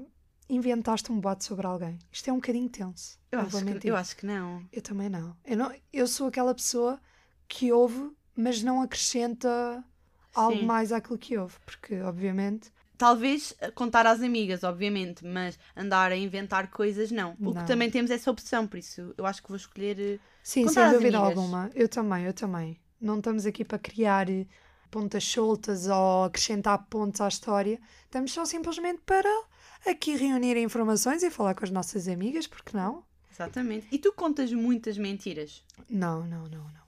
inventaste 0.49 1.11
um 1.11 1.21
boato 1.21 1.45
sobre 1.45 1.67
alguém? 1.67 1.99
Isto 2.11 2.31
é 2.31 2.33
um 2.33 2.37
bocadinho 2.37 2.69
tenso. 2.69 3.19
Eu 3.31 3.41
acho, 3.41 3.65
que, 3.65 3.89
eu 3.89 3.97
acho 3.97 4.17
que 4.17 4.27
não. 4.27 4.65
Eu 4.73 4.83
também 4.83 5.09
não. 5.09 5.37
Eu, 5.45 5.57
não. 5.57 5.75
eu 5.93 6.07
sou 6.07 6.29
aquela 6.29 6.55
pessoa 6.55 7.01
que 7.49 7.73
ouve, 7.73 8.11
mas 8.37 8.63
não 8.63 8.83
acrescenta 8.83 9.83
algo 10.35 10.59
Sim. 10.59 10.67
mais 10.67 10.93
àquilo 10.93 11.19
que 11.19 11.37
ouve, 11.37 11.57
porque 11.65 12.01
obviamente 12.01 12.71
Talvez 13.03 13.53
eh, 13.59 13.69
contar 13.73 14.07
às 14.07 14.23
amigas, 14.23 14.63
obviamente, 14.63 15.25
mas 15.27 15.59
andar 15.77 16.13
a 16.13 16.17
inventar 16.17 16.71
coisas, 16.71 17.11
não. 17.11 17.35
Porque 17.35 17.59
Não. 17.59 17.67
também 17.67 17.91
temos 17.91 18.13
essa 18.13 18.31
opção, 18.31 18.65
por 18.65 18.79
isso 18.79 19.13
eu 19.19 19.27
acho 19.27 19.43
que 19.43 19.49
vou 19.49 19.57
escolher. 19.57 19.99
eh, 19.99 20.19
Sim, 20.41 20.69
sem 20.69 20.89
dúvida 20.89 21.19
amigas. 21.19 21.39
alguma. 21.39 21.69
Eu 21.75 21.89
também, 21.89 22.25
eu 22.27 22.33
também. 22.33 22.81
Não 23.01 23.19
estamos 23.19 23.45
aqui 23.45 23.65
para 23.65 23.77
criar 23.81 24.31
eh, 24.31 24.47
pontas 24.93 25.25
soltas 25.25 25.89
ou 25.89 26.25
acrescentar 26.25 26.87
pontos 26.91 27.21
à 27.23 27.27
história. 27.27 27.81
Estamos 28.05 28.31
só 28.31 28.45
simplesmente 28.45 29.01
para 29.07 29.29
aqui 29.87 30.15
reunir 30.15 30.57
informações 30.59 31.23
e 31.23 31.31
falar 31.31 31.55
com 31.55 31.65
as 31.65 31.71
nossas 31.71 32.07
amigas, 32.07 32.47
porque 32.47 32.77
não? 32.77 33.03
Exatamente. 33.33 33.89
E 33.91 33.99
tu 33.99 34.13
contas 34.13 34.53
muitas 34.53 34.99
mentiras? 34.99 35.65
Não, 35.89 36.27
não, 36.27 36.43
não, 36.43 36.63
não. 36.65 36.83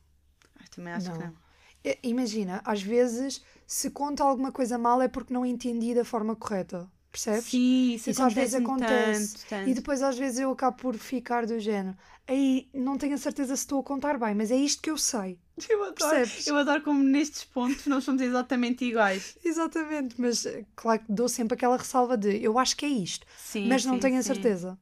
Ah, 0.61 0.65
também 0.71 0.93
acho 0.93 1.11
que 1.11 1.19
Não. 1.19 1.27
não. 1.27 1.35
I- 1.83 1.99
Imagina, 2.03 2.61
às 2.65 2.83
vezes, 2.83 3.43
se 3.67 3.91
conta 3.91 4.23
alguma 4.23 4.53
coisa 4.53 4.77
mal 4.77 5.01
é 5.01 5.09
porque 5.09 5.33
não 5.33 5.45
entendi 5.47 5.95
da 5.95 6.05
forma 6.05 6.37
correta. 6.37 6.87
Percebes? 7.11 7.45
Sim, 7.45 7.95
isso, 7.95 8.11
Isso 8.11 8.23
às 8.23 8.35
vezes 8.35 8.55
acontece. 8.57 9.35
Tanto, 9.35 9.49
tanto. 9.49 9.69
E 9.71 9.75
depois 9.75 10.03
às 10.03 10.19
vezes 10.19 10.41
eu 10.41 10.51
acabo 10.51 10.77
por 10.77 10.95
ficar 10.97 11.47
do 11.47 11.59
género. 11.59 11.97
Aí 12.29 12.69
não 12.75 12.99
tenho 12.99 13.15
a 13.15 13.19
certeza 13.19 13.57
se 13.57 13.63
estou 13.63 13.81
a 13.81 13.85
contar 13.85 14.19
bem, 14.19 14.35
mas 14.35 14.51
é 14.51 14.57
isto 14.57 14.83
que 14.83 14.91
eu 14.91 14.99
sei. 14.99 15.39
Eu 15.69 15.85
adoro, 15.85 15.95
Percebes? 15.95 16.47
eu 16.47 16.57
adoro 16.57 16.83
como 16.83 17.03
nestes 17.03 17.45
pontos 17.45 17.87
nós 17.87 18.05
somos 18.05 18.21
exatamente 18.23 18.85
iguais. 18.85 19.39
Exatamente, 19.45 20.21
mas 20.21 20.45
eh, 20.47 20.65
claro 20.75 21.01
que 21.05 21.13
dou 21.13 21.29
sempre 21.29 21.55
aquela 21.55 21.77
ressalva 21.77 22.17
de 22.17 22.43
eu 22.43 22.59
acho 22.59 22.77
que 22.77 22.85
é 22.85 22.89
isto, 22.89 23.27
Sim, 23.37 23.69
mas 23.69 23.85
não 23.85 23.95
sim, 23.95 24.01
tenho 24.01 24.19
a 24.19 24.23
certeza. 24.23 24.79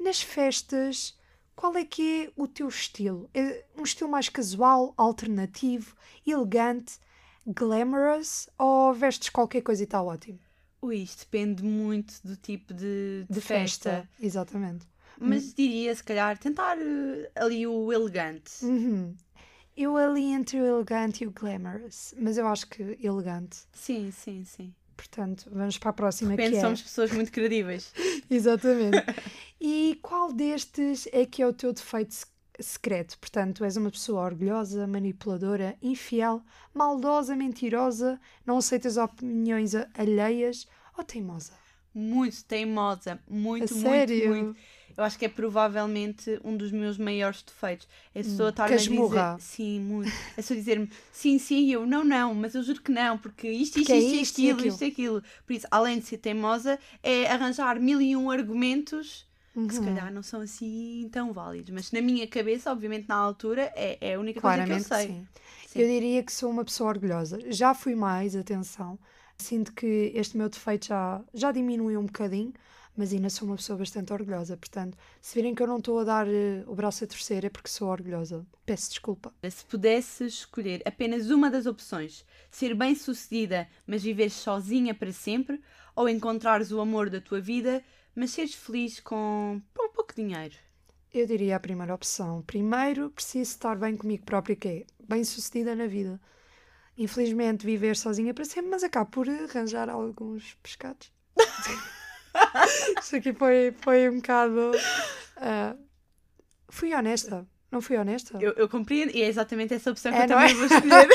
Nas 0.00 0.20
festas, 0.20 1.16
qual 1.54 1.76
é 1.76 1.84
que 1.84 2.24
é 2.26 2.32
o 2.36 2.46
teu 2.48 2.68
estilo? 2.68 3.30
É 3.32 3.64
um 3.78 3.82
estilo 3.84 4.10
mais 4.10 4.28
casual, 4.28 4.92
alternativo, 4.96 5.94
elegante, 6.26 6.98
glamorous 7.46 8.48
ou 8.58 8.92
vestes 8.92 9.28
qualquer 9.30 9.62
coisa 9.62 9.82
e 9.82 9.84
está 9.84 10.02
ótimo? 10.02 10.38
Ui, 10.82 10.96
isto 10.96 11.20
depende 11.20 11.62
muito 11.62 12.14
do 12.22 12.36
tipo 12.36 12.74
de, 12.74 13.24
de 13.28 13.34
De 13.34 13.40
festa. 13.40 13.90
festa. 13.90 14.08
Exatamente. 14.20 14.86
Mas 15.18 15.54
diria, 15.54 15.94
se 15.94 16.04
calhar, 16.04 16.36
tentar 16.38 16.76
eh, 16.78 17.30
ali 17.34 17.66
o 17.66 17.90
elegante. 17.92 18.52
Uhum. 18.62 19.16
Eu 19.76 19.96
ali 19.96 20.32
entre 20.32 20.60
o 20.60 20.64
elegante 20.64 21.24
e 21.24 21.26
o 21.26 21.30
glamorous, 21.30 22.14
mas 22.18 22.38
eu 22.38 22.46
acho 22.46 22.66
que 22.68 22.98
elegante. 23.02 23.58
Sim, 23.72 24.10
sim, 24.10 24.44
sim. 24.44 24.74
Portanto, 24.96 25.50
vamos 25.52 25.76
para 25.76 25.90
a 25.90 25.92
próxima 25.92 26.30
Depende, 26.30 26.52
que 26.52 26.56
é... 26.56 26.60
somos 26.62 26.82
pessoas 26.82 27.10
muito 27.12 27.30
credíveis. 27.30 27.92
Exatamente. 28.30 29.04
e 29.60 29.98
qual 30.02 30.32
destes 30.32 31.06
é 31.12 31.26
que 31.26 31.42
é 31.42 31.46
o 31.46 31.52
teu 31.52 31.72
defeito 31.74 32.14
se- 32.14 32.26
secreto? 32.58 33.18
Portanto, 33.18 33.62
és 33.62 33.76
uma 33.76 33.90
pessoa 33.90 34.22
orgulhosa, 34.22 34.86
manipuladora, 34.86 35.76
infiel, 35.82 36.42
maldosa, 36.72 37.36
mentirosa, 37.36 38.18
não 38.46 38.56
aceitas 38.56 38.96
opiniões 38.96 39.72
alheias 39.94 40.66
ou 40.96 41.04
teimosa? 41.04 41.52
Muito 41.92 42.42
teimosa. 42.46 43.20
Muito, 43.28 43.64
A 43.72 43.76
muito, 43.76 43.82
sério? 43.82 44.28
muito. 44.28 44.56
Eu 44.96 45.04
acho 45.04 45.18
que 45.18 45.24
é 45.26 45.28
provavelmente 45.28 46.40
um 46.44 46.56
dos 46.56 46.72
meus 46.72 46.96
maiores 46.98 47.42
defeitos. 47.42 47.86
É 48.14 48.20
a 48.20 48.24
pessoa 48.24 48.48
estar 48.50 48.72
a 48.72 48.82
dizer. 48.82 49.32
Sim, 49.38 49.80
muito. 49.80 50.16
É 50.36 50.42
só 50.42 50.54
dizer-me 50.54 50.90
sim, 51.12 51.38
sim, 51.38 51.66
e 51.66 51.72
eu 51.72 51.86
não, 51.86 52.04
não, 52.04 52.34
mas 52.34 52.54
eu 52.54 52.62
juro 52.62 52.80
que 52.82 52.90
não, 52.92 53.18
porque 53.18 53.48
isto, 53.50 53.78
isto, 53.78 53.78
Porque 53.80 53.92
é 53.92 53.98
isto, 53.98 54.14
isto 54.14 54.40
e 54.40 54.50
aquilo, 54.50 54.66
isto 54.66 54.84
aquilo. 54.84 55.22
Por 55.46 55.52
isso, 55.52 55.66
além 55.70 55.98
de 55.98 56.06
ser 56.06 56.18
teimosa, 56.18 56.78
é 57.02 57.26
arranjar 57.26 57.78
mil 57.80 58.00
e 58.00 58.16
um 58.16 58.30
argumentos 58.30 59.24
que 59.66 59.74
se 59.74 59.80
Uhum. 59.80 59.86
calhar 59.86 60.12
não 60.12 60.22
são 60.22 60.40
assim 60.42 61.08
tão 61.10 61.32
válidos. 61.32 61.70
Mas 61.70 61.90
na 61.90 62.00
minha 62.00 62.26
cabeça, 62.28 62.70
obviamente, 62.70 63.08
na 63.08 63.16
altura, 63.16 63.72
é, 63.74 63.98
é 64.00 64.14
a 64.14 64.20
única 64.20 64.40
Claramente 64.40 64.88
coisa 64.88 64.88
que 64.88 64.92
que 64.92 64.94
eu 64.94 64.98
sei. 64.98 65.06
sim. 65.08 65.26
Sim. 65.66 65.80
Eu 65.82 65.88
diria 65.88 66.22
que 66.22 66.32
sou 66.32 66.50
uma 66.50 66.64
pessoa 66.64 66.90
orgulhosa. 66.90 67.38
Já 67.50 67.74
fui 67.74 67.94
mais, 67.94 68.36
atenção. 68.36 68.98
Sinto 69.38 69.72
que 69.72 70.12
este 70.14 70.36
meu 70.36 70.48
defeito 70.48 70.86
já, 70.86 71.20
já 71.34 71.52
diminuiu 71.52 72.00
um 72.00 72.06
bocadinho, 72.06 72.52
mas 72.96 73.12
ainda 73.12 73.28
sou 73.30 73.46
uma 73.46 73.56
pessoa 73.56 73.78
bastante 73.78 74.12
orgulhosa. 74.12 74.56
Portanto, 74.56 74.96
se 75.20 75.34
virem 75.34 75.54
que 75.54 75.62
eu 75.62 75.66
não 75.66 75.78
estou 75.78 75.98
a 75.98 76.04
dar 76.04 76.26
eh, 76.28 76.64
o 76.66 76.74
braço 76.74 77.04
a 77.04 77.06
torcer 77.06 77.44
é 77.44 77.50
porque 77.50 77.68
sou 77.68 77.88
orgulhosa. 77.88 78.46
Peço 78.64 78.90
desculpa. 78.90 79.32
Se 79.50 79.64
pudesses 79.64 80.34
escolher 80.34 80.82
apenas 80.84 81.30
uma 81.30 81.50
das 81.50 81.66
opções, 81.66 82.24
ser 82.50 82.74
bem-sucedida, 82.74 83.68
mas 83.86 84.02
viveres 84.02 84.32
sozinha 84.32 84.94
para 84.94 85.12
sempre, 85.12 85.60
ou 85.94 86.08
encontrares 86.08 86.72
o 86.72 86.80
amor 86.80 87.10
da 87.10 87.20
tua 87.20 87.40
vida, 87.40 87.82
mas 88.14 88.30
seres 88.30 88.54
feliz 88.54 88.98
com 89.00 89.60
pou- 89.74 89.88
pouco 89.90 90.14
dinheiro. 90.14 90.54
Eu 91.12 91.26
diria 91.26 91.56
a 91.56 91.60
primeira 91.60 91.94
opção. 91.94 92.42
Primeiro, 92.46 93.10
preciso 93.10 93.50
estar 93.50 93.76
bem 93.76 93.96
comigo 93.96 94.24
própria, 94.24 94.54
que 94.56 94.68
é 94.68 94.84
bem 95.08 95.24
sucedida 95.24 95.74
na 95.74 95.86
vida. 95.86 96.20
Infelizmente, 96.98 97.64
viver 97.66 97.96
sozinha 97.96 98.32
para 98.34 98.44
sempre, 98.44 98.70
mas 98.70 98.82
acabo 98.82 99.10
por 99.10 99.28
arranjar 99.28 99.88
alguns 99.88 100.54
pescados. 100.62 101.10
Isto 103.00 103.16
aqui 103.16 103.32
foi, 103.32 103.74
foi 103.80 104.08
um 104.08 104.16
bocado. 104.16 104.72
ah, 105.36 105.74
fui 106.68 106.94
honesta. 106.94 107.46
Não 107.70 107.80
fui 107.80 107.96
honesta? 107.96 108.38
Eu, 108.40 108.52
eu 108.52 108.68
compreendo 108.68 109.10
e 109.14 109.20
é 109.22 109.26
exatamente 109.26 109.74
essa 109.74 109.90
opção 109.90 110.12
que 110.12 110.18
É, 110.18 110.24
eu 110.24 110.28
também 110.28 110.50
é? 110.50 110.54
vou 110.54 110.64
escolher. 110.66 111.08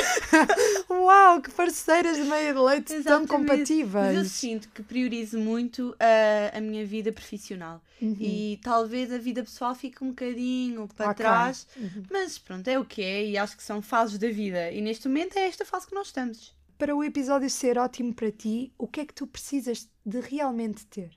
Uau, 0.90 1.42
que 1.42 1.50
parceiras 1.50 2.18
de 2.18 2.24
meia 2.24 2.54
de 2.54 2.60
leite 2.60 2.88
tão 2.88 2.98
Exatamente. 2.98 3.30
Mas 3.32 3.32
eu 3.32 3.38
compatíveis. 3.40 4.32
sinto 4.32 4.70
que 4.70 4.84
priorizo 4.84 5.40
muito 5.40 5.96
a, 6.00 6.58
a 6.58 6.62
minha 6.62 6.86
vida 6.86 7.12
profissional. 7.12 7.82
Uhum. 8.02 8.18
E 8.20 8.60
talvez 8.62 9.12
a 9.14 9.18
vida 9.18 9.42
pessoal 9.44 9.74
fique 9.74 10.04
um 10.04 10.10
bocadinho 10.10 10.88
para 10.96 11.12
Ok. 11.12 11.16
trás. 11.26 11.66
Uhum. 11.78 12.04
Mas 12.12 12.38
pronto, 12.38 12.68
é 12.68 12.78
o 12.78 12.84
que 12.86 13.02
é 13.02 13.26
e 13.26 13.38
acho 13.38 13.56
que 13.56 13.64
são 13.64 13.82
fases 13.82 14.18
da 14.20 14.28
vida. 14.30 14.72
E 14.72 14.82
neste 14.82 15.08
momento 15.08 15.38
é 15.38 15.48
esta 15.48 15.64
fase 15.66 15.88
que 15.88 15.96
nós 15.96 16.08
estamos. 16.08 16.54
Para 16.82 16.96
o 16.96 17.04
episódio 17.04 17.48
ser 17.48 17.78
ótimo 17.78 18.12
para 18.12 18.32
ti, 18.32 18.74
o 18.76 18.88
que 18.88 19.02
é 19.02 19.06
que 19.06 19.14
tu 19.14 19.28
precisas 19.28 19.88
de 20.04 20.20
realmente 20.20 20.84
ter? 20.88 21.12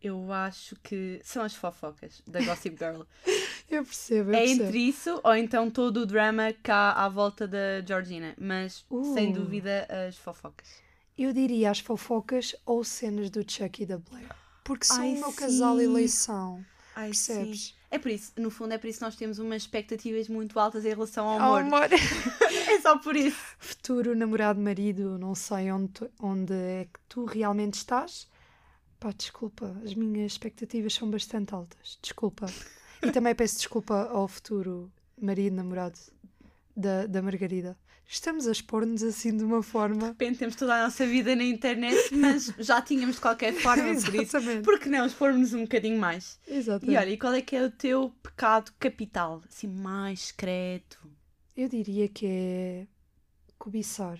Eu 0.00 0.32
acho 0.32 0.76
que 0.76 1.20
são 1.22 1.42
as 1.42 1.54
fofocas 1.54 2.22
da 2.26 2.40
Gossip 2.42 2.74
Girl. 2.78 3.02
Eu 3.68 3.84
percebo, 3.84 4.30
eu 4.30 4.34
é 4.34 4.38
percebo. 4.38 4.62
entre 4.64 4.78
isso 4.78 5.20
ou 5.22 5.34
então 5.36 5.70
todo 5.70 5.98
o 5.98 6.06
drama 6.06 6.54
cá 6.62 6.92
à 6.92 7.06
volta 7.06 7.46
da 7.46 7.82
Georgina. 7.86 8.34
Mas 8.40 8.86
sem 9.12 9.30
Uh. 9.30 9.34
dúvida 9.34 9.86
as 10.08 10.16
fofocas. 10.16 10.66
Eu 11.18 11.34
diria 11.34 11.70
as 11.70 11.80
fofocas 11.80 12.56
ou 12.64 12.82
cenas 12.82 13.28
do 13.28 13.44
Chuck 13.46 13.82
e 13.82 13.84
da 13.84 13.98
Blair. 13.98 14.34
Porque 14.64 14.86
são 14.86 15.02
Ai, 15.02 15.16
o 15.16 15.20
meu 15.20 15.32
casal 15.34 15.78
eleição. 15.78 16.64
Ai, 17.00 17.08
Percebes? 17.10 17.60
sim. 17.68 17.72
É 17.90 17.98
por 17.98 18.10
isso, 18.10 18.32
no 18.36 18.50
fundo, 18.50 18.74
é 18.74 18.78
por 18.78 18.86
isso 18.88 18.98
que 18.98 19.04
nós 19.04 19.16
temos 19.16 19.38
umas 19.38 19.62
expectativas 19.62 20.28
muito 20.28 20.58
altas 20.58 20.84
em 20.84 20.88
relação 20.88 21.26
ao 21.26 21.40
Ao 21.40 21.56
amor. 21.56 21.84
amor. 21.84 21.88
É 22.68 22.80
só 22.80 22.98
por 22.98 23.14
isso. 23.16 23.38
Futuro 23.58 24.14
namorado, 24.16 24.60
marido, 24.60 25.16
não 25.18 25.34
sei 25.34 25.70
onde, 25.72 25.88
tu- 25.92 26.10
onde 26.20 26.52
é 26.52 26.84
que 26.92 27.00
tu 27.08 27.24
realmente 27.24 27.74
estás. 27.74 28.28
Pá, 29.00 29.12
desculpa, 29.16 29.74
as 29.84 29.94
minhas 29.94 30.32
expectativas 30.32 30.92
são 30.94 31.10
bastante 31.10 31.54
altas. 31.54 31.98
Desculpa. 32.02 32.46
E 33.02 33.10
também 33.12 33.34
peço 33.34 33.56
desculpa 33.58 34.08
ao 34.10 34.26
futuro 34.28 34.90
marido, 35.20 35.54
namorado 35.56 35.98
da, 36.76 37.06
da 37.06 37.22
Margarida. 37.22 37.76
Estamos 38.10 38.46
a 38.48 38.52
expor-nos 38.52 39.02
assim 39.02 39.36
de 39.36 39.44
uma 39.44 39.62
forma. 39.62 39.96
De 40.00 40.04
repente 40.06 40.38
temos 40.38 40.56
toda 40.56 40.74
a 40.74 40.84
nossa 40.84 41.06
vida 41.06 41.36
na 41.36 41.44
internet, 41.44 42.14
mas 42.14 42.46
já 42.58 42.80
tínhamos 42.80 43.16
de 43.16 43.20
qualquer 43.20 43.52
forma, 43.52 43.82
por 43.84 43.92
isso. 43.94 44.16
Exatamente. 44.16 44.62
Por 44.64 44.80
que 44.80 44.88
não 44.88 45.04
expormos 45.04 45.52
um 45.52 45.62
bocadinho 45.62 45.98
mais? 46.00 46.40
Exatamente. 46.48 46.94
E 46.94 46.96
olha, 46.98 47.10
e 47.10 47.18
qual 47.18 47.34
é 47.34 47.42
que 47.42 47.54
é 47.54 47.62
o 47.62 47.70
teu 47.70 48.10
pecado 48.22 48.72
capital? 48.80 49.42
Assim, 49.46 49.66
mais 49.66 50.20
secreto? 50.28 51.06
Eu 51.54 51.68
diria 51.68 52.08
que 52.08 52.24
é 52.26 52.86
cobiçar. 53.58 54.18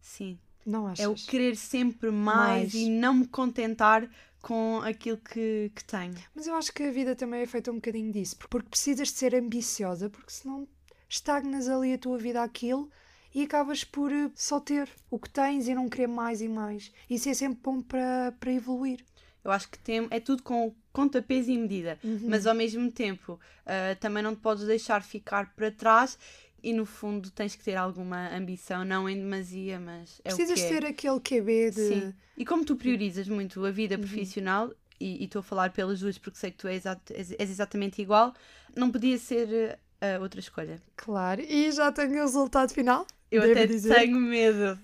Sim. 0.00 0.38
Não 0.64 0.86
achas? 0.86 1.04
É 1.04 1.08
o 1.08 1.14
querer 1.14 1.56
sempre 1.56 2.10
mais, 2.10 2.72
Mais. 2.72 2.74
e 2.74 2.88
não 2.88 3.12
me 3.14 3.26
contentar 3.26 4.08
com 4.40 4.80
aquilo 4.82 5.16
que, 5.18 5.70
que 5.74 5.84
tenho. 5.84 6.14
Mas 6.34 6.46
eu 6.46 6.54
acho 6.54 6.72
que 6.72 6.82
a 6.84 6.90
vida 6.90 7.14
também 7.16 7.42
é 7.42 7.46
feita 7.46 7.70
um 7.70 7.74
bocadinho 7.76 8.12
disso, 8.12 8.36
por- 8.36 8.48
porque 8.48 8.68
precisas 8.70 9.08
de 9.08 9.14
ser 9.14 9.34
ambiciosa, 9.34 10.08
porque 10.08 10.30
senão 10.30 10.66
estagnas 11.08 11.68
ali 11.68 11.92
a 11.94 11.98
tua 11.98 12.18
vida 12.18 12.42
àquilo 12.42 12.90
e 13.34 13.42
acabas 13.42 13.84
por 13.84 14.12
eh, 14.12 14.30
só 14.34 14.58
ter 14.60 14.88
o 15.10 15.18
que 15.18 15.28
tens 15.30 15.68
e 15.68 15.74
não 15.74 15.88
querer 15.88 16.06
mais 16.08 16.40
e 16.40 16.48
mais. 16.48 16.92
Isso 17.08 17.28
é 17.28 17.34
sempre 17.34 17.60
bom 17.62 17.80
para, 17.80 18.32
para 18.38 18.52
evoluir. 18.52 19.04
Eu 19.44 19.50
acho 19.50 19.68
que 19.68 19.78
tem, 19.78 20.06
é 20.10 20.20
tudo 20.20 20.42
com 20.42 20.74
conta, 20.92 21.22
peso 21.22 21.50
e 21.50 21.56
medida. 21.56 21.98
Uhum. 22.02 22.20
Mas 22.28 22.46
ao 22.46 22.54
mesmo 22.54 22.90
tempo, 22.90 23.38
ah, 23.64 23.94
também 24.00 24.22
não 24.22 24.34
te 24.34 24.40
podes 24.40 24.64
deixar 24.66 25.02
ficar 25.02 25.54
para 25.54 25.70
trás 25.70 26.18
e 26.62 26.72
no 26.72 26.84
fundo 26.84 27.30
tens 27.30 27.54
que 27.54 27.62
ter 27.62 27.76
alguma 27.76 28.34
ambição, 28.34 28.84
não 28.84 29.08
em 29.08 29.16
demasia, 29.16 29.78
mas 29.78 30.20
é 30.24 30.28
precisas 30.34 30.58
o 30.58 30.62
que 30.62 30.74
é. 30.74 30.80
ter 30.80 30.86
aquele 30.86 31.20
QB 31.20 31.70
de. 31.70 31.88
Sim. 31.88 32.14
E 32.36 32.44
como 32.44 32.64
tu 32.64 32.74
priorizas 32.76 33.28
muito 33.28 33.64
a 33.64 33.70
vida 33.70 33.96
profissional, 33.96 34.72
e 35.00 35.24
estou 35.24 35.38
a 35.40 35.42
falar 35.44 35.70
pelas 35.72 36.00
duas 36.00 36.18
porque 36.18 36.36
sei 36.38 36.50
que 36.50 36.56
tu 36.58 36.66
és, 36.66 36.84
és- 36.84 37.30
és 37.38 37.50
exatamente 37.50 38.02
igual, 38.02 38.34
não 38.76 38.90
podia 38.90 39.16
ser 39.16 39.78
outra 40.20 40.40
escolha. 40.40 40.80
Claro, 40.96 41.40
e 41.40 41.70
já 41.72 41.90
tenho 41.92 42.10
o 42.12 42.22
resultado 42.22 42.72
final. 42.72 43.06
Eu 43.30 43.42
devo 43.42 43.52
até 43.52 43.66
dizer. 43.66 43.94
tenho 43.94 44.16
medo. 44.18 44.78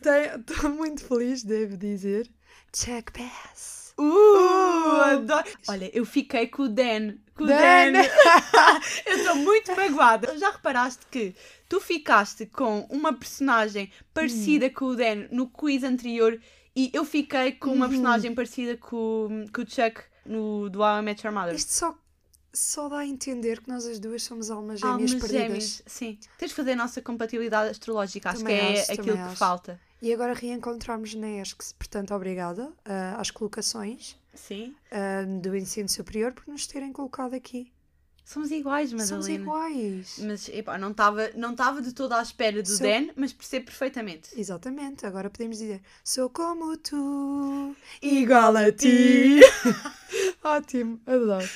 Estou 0.51 0.71
muito 0.71 1.05
feliz, 1.05 1.43
devo 1.43 1.77
dizer. 1.77 2.29
Check 2.73 3.11
pass. 3.13 3.95
Uh, 3.97 5.01
adoro. 5.03 5.47
Olha, 5.69 5.91
eu 5.97 6.05
fiquei 6.05 6.49
com 6.49 6.65
o 6.65 6.69
Dan. 6.69 7.15
Com 7.37 7.45
o 7.45 7.47
Dan. 7.47 7.93
Dan. 7.93 8.03
eu 9.07 9.17
estou 9.19 9.37
muito 9.37 9.75
magoada. 9.77 10.37
Já 10.37 10.51
reparaste 10.51 11.07
que 11.11 11.35
tu 11.69 11.81
ficaste 11.81 12.45
com 12.47 12.81
uma 12.91 13.13
personagem 13.13 13.91
parecida 14.13 14.69
com 14.69 14.87
o 14.87 14.97
Dan 14.97 15.29
no 15.31 15.49
quiz 15.49 15.85
anterior 15.85 16.41
e 16.75 16.91
eu 16.93 17.05
fiquei 17.05 17.53
com 17.53 17.71
uma 17.71 17.87
Uhum. 17.87 17.91
personagem 17.93 18.35
parecida 18.35 18.77
com, 18.77 19.47
com 19.55 19.63
o 19.63 19.67
Chuck 19.71 20.03
no 20.27 20.69
do 20.69 20.81
I 20.83 21.01
Met 21.01 21.25
Your 21.25 21.33
Mother. 21.35 21.55
Isto 21.55 21.71
só, 21.73 21.95
só 22.55 22.89
dá 22.89 22.99
a 22.99 23.07
entender 23.07 23.61
que 23.61 23.69
nós 23.69 23.85
as 23.85 23.99
duas 23.99 24.23
somos 24.23 24.51
almas 24.51 24.83
Almas 24.83 25.11
gêmeas 25.11 25.21
perdidas. 25.21 25.47
gêmeas. 25.47 25.83
Sim. 25.87 26.19
Tens 26.39 26.49
de 26.51 26.55
fazer 26.55 26.73
a 26.73 26.77
nossa 26.77 27.03
compatibilidade 27.03 27.71
astrológica. 27.71 28.31
Acho 28.31 28.39
Também 28.39 28.57
que 28.59 28.63
é 28.79 28.81
acho, 28.83 28.93
aquilo 28.93 29.17
que 29.17 29.23
acho. 29.23 29.37
falta. 29.37 29.81
E 30.01 30.13
agora 30.13 30.35
reencontramos 30.35 31.15
na 31.15 31.29
ESCS, 31.41 31.73
portanto, 31.79 32.15
obrigada 32.15 32.71
ah, 32.85 33.17
às 33.19 33.31
colocações 33.31 34.17
Sim. 34.35 34.75
ah, 34.93 35.25
do 35.41 35.57
ensino 35.57 35.89
superior 35.89 36.33
por 36.33 36.47
nos 36.47 36.67
terem 36.67 36.93
colocado 36.93 37.35
aqui. 37.35 37.73
Somos 38.27 38.51
iguais, 38.51 38.89
Somos 38.91 39.11
Madalena. 39.11 39.35
iguais. 39.43 40.17
Mas 40.27 40.49
epá, 40.49 40.79
não 40.79 40.93
estava 40.93 41.31
não 41.37 41.55
tava 41.55 41.83
de 41.83 41.93
toda 41.93 42.19
à 42.19 42.23
espera 42.23 42.63
do 42.63 42.69
Sou- 42.69 42.87
Dan, 42.87 43.09
mas 43.17 43.35
percebo 43.35 43.67
perfeitamente. 43.67 44.31
Exatamente, 44.39 45.05
agora 45.05 45.29
podemos 45.29 45.59
dizer: 45.59 45.83
sou 46.03 46.31
como 46.31 46.75
tu, 46.79 47.77
Igual 48.01 48.57
a 48.57 48.73
ti. 48.73 49.41
Ótimo, 50.43 51.01
adoro. 51.07 51.49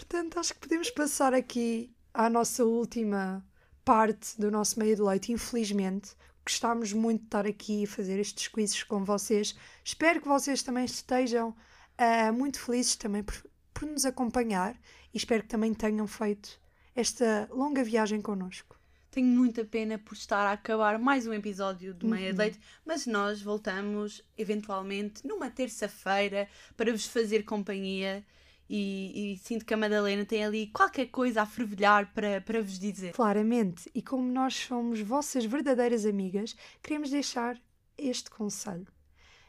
Portanto, 0.00 0.40
acho 0.40 0.54
que 0.54 0.60
podemos 0.60 0.90
passar 0.90 1.34
aqui 1.34 1.94
à 2.14 2.30
nossa 2.30 2.64
última 2.64 3.44
parte 3.84 4.40
do 4.40 4.50
nosso 4.50 4.78
meio 4.78 4.96
de 4.96 5.02
leite, 5.02 5.30
infelizmente. 5.30 6.12
Gostámos 6.42 6.94
muito 6.94 7.20
de 7.20 7.26
estar 7.26 7.46
aqui 7.46 7.82
e 7.82 7.86
fazer 7.86 8.18
estes 8.18 8.48
quizzes 8.48 8.82
com 8.82 9.04
vocês. 9.04 9.54
Espero 9.84 10.22
que 10.22 10.26
vocês 10.26 10.62
também 10.62 10.86
estejam 10.86 11.54
ah, 11.98 12.32
muito 12.32 12.58
felizes 12.58 12.96
também 12.96 13.22
por, 13.22 13.44
por 13.74 13.86
nos 13.86 14.06
acompanhar 14.06 14.74
e 15.12 15.18
espero 15.18 15.42
que 15.42 15.50
também 15.50 15.74
tenham 15.74 16.06
feito 16.06 16.58
esta 16.96 17.46
longa 17.52 17.84
viagem 17.84 18.22
connosco. 18.22 18.80
Tenho 19.10 19.26
muita 19.26 19.66
pena 19.66 19.98
por 19.98 20.14
estar 20.14 20.46
a 20.46 20.52
acabar 20.52 20.98
mais 20.98 21.26
um 21.26 21.34
episódio 21.34 21.92
do 21.92 22.08
Meia 22.08 22.30
Uhum. 22.30 22.38
Leite, 22.38 22.58
mas 22.86 23.06
nós 23.06 23.42
voltamos 23.42 24.24
eventualmente 24.38 25.26
numa 25.26 25.50
terça-feira 25.50 26.48
para 26.74 26.90
vos 26.90 27.04
fazer 27.04 27.44
companhia 27.44 28.24
e, 28.72 29.32
e 29.32 29.38
sinto 29.38 29.64
que 29.64 29.74
a 29.74 29.76
Madalena 29.76 30.24
tem 30.24 30.44
ali 30.44 30.68
qualquer 30.68 31.06
coisa 31.06 31.42
a 31.42 31.46
fervilhar 31.46 32.14
para, 32.14 32.40
para 32.40 32.62
vos 32.62 32.78
dizer. 32.78 33.12
Claramente, 33.12 33.90
e 33.92 34.00
como 34.00 34.22
nós 34.22 34.54
somos 34.54 35.00
vossas 35.00 35.44
verdadeiras 35.44 36.06
amigas, 36.06 36.54
queremos 36.80 37.10
deixar 37.10 37.60
este 37.98 38.30
conselho. 38.30 38.86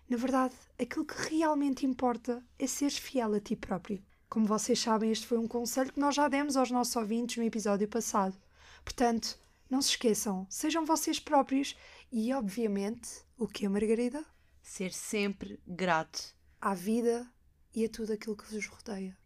Na 0.09 0.17
verdade, 0.17 0.55
aquilo 0.81 1.05
que 1.05 1.29
realmente 1.29 1.85
importa 1.85 2.43
é 2.57 2.65
seres 2.65 2.97
fiel 2.97 3.35
a 3.35 3.39
ti 3.39 3.55
próprio. 3.55 4.03
Como 4.27 4.47
vocês 4.47 4.79
sabem, 4.79 5.11
este 5.11 5.27
foi 5.27 5.37
um 5.37 5.47
conselho 5.47 5.93
que 5.93 5.99
nós 5.99 6.15
já 6.15 6.27
demos 6.27 6.57
aos 6.57 6.71
nossos 6.71 6.95
ouvintes 6.95 7.37
no 7.37 7.43
episódio 7.43 7.87
passado. 7.87 8.35
Portanto, 8.83 9.37
não 9.69 9.83
se 9.83 9.89
esqueçam, 9.89 10.47
sejam 10.49 10.83
vocês 10.83 11.19
próprios 11.19 11.77
e, 12.11 12.33
obviamente, 12.33 13.23
o 13.37 13.47
que 13.47 13.67
é 13.67 13.69
Margarida? 13.69 14.25
Ser 14.63 14.91
sempre 14.91 15.59
grato. 15.67 16.35
À 16.59 16.73
vida 16.73 17.31
e 17.75 17.85
a 17.85 17.89
tudo 17.89 18.13
aquilo 18.13 18.35
que 18.35 18.53
vos 18.53 18.65
rodeia. 18.67 19.17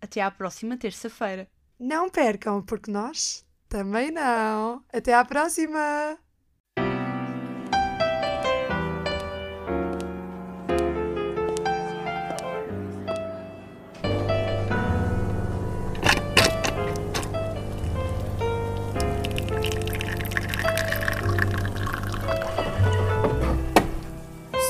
Até 0.00 0.20
à 0.20 0.30
próxima 0.30 0.76
terça-feira. 0.76 1.48
Não 1.78 2.08
percam, 2.08 2.62
porque 2.62 2.90
nós 2.90 3.44
também 3.68 4.10
não. 4.10 4.84
Até 4.92 5.14
à 5.14 5.24
próxima! 5.24 6.18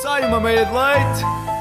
Sai 0.03 0.27
uma 0.27 0.41
meia 0.41 0.65
de 0.65 0.73
leite. 0.73 1.56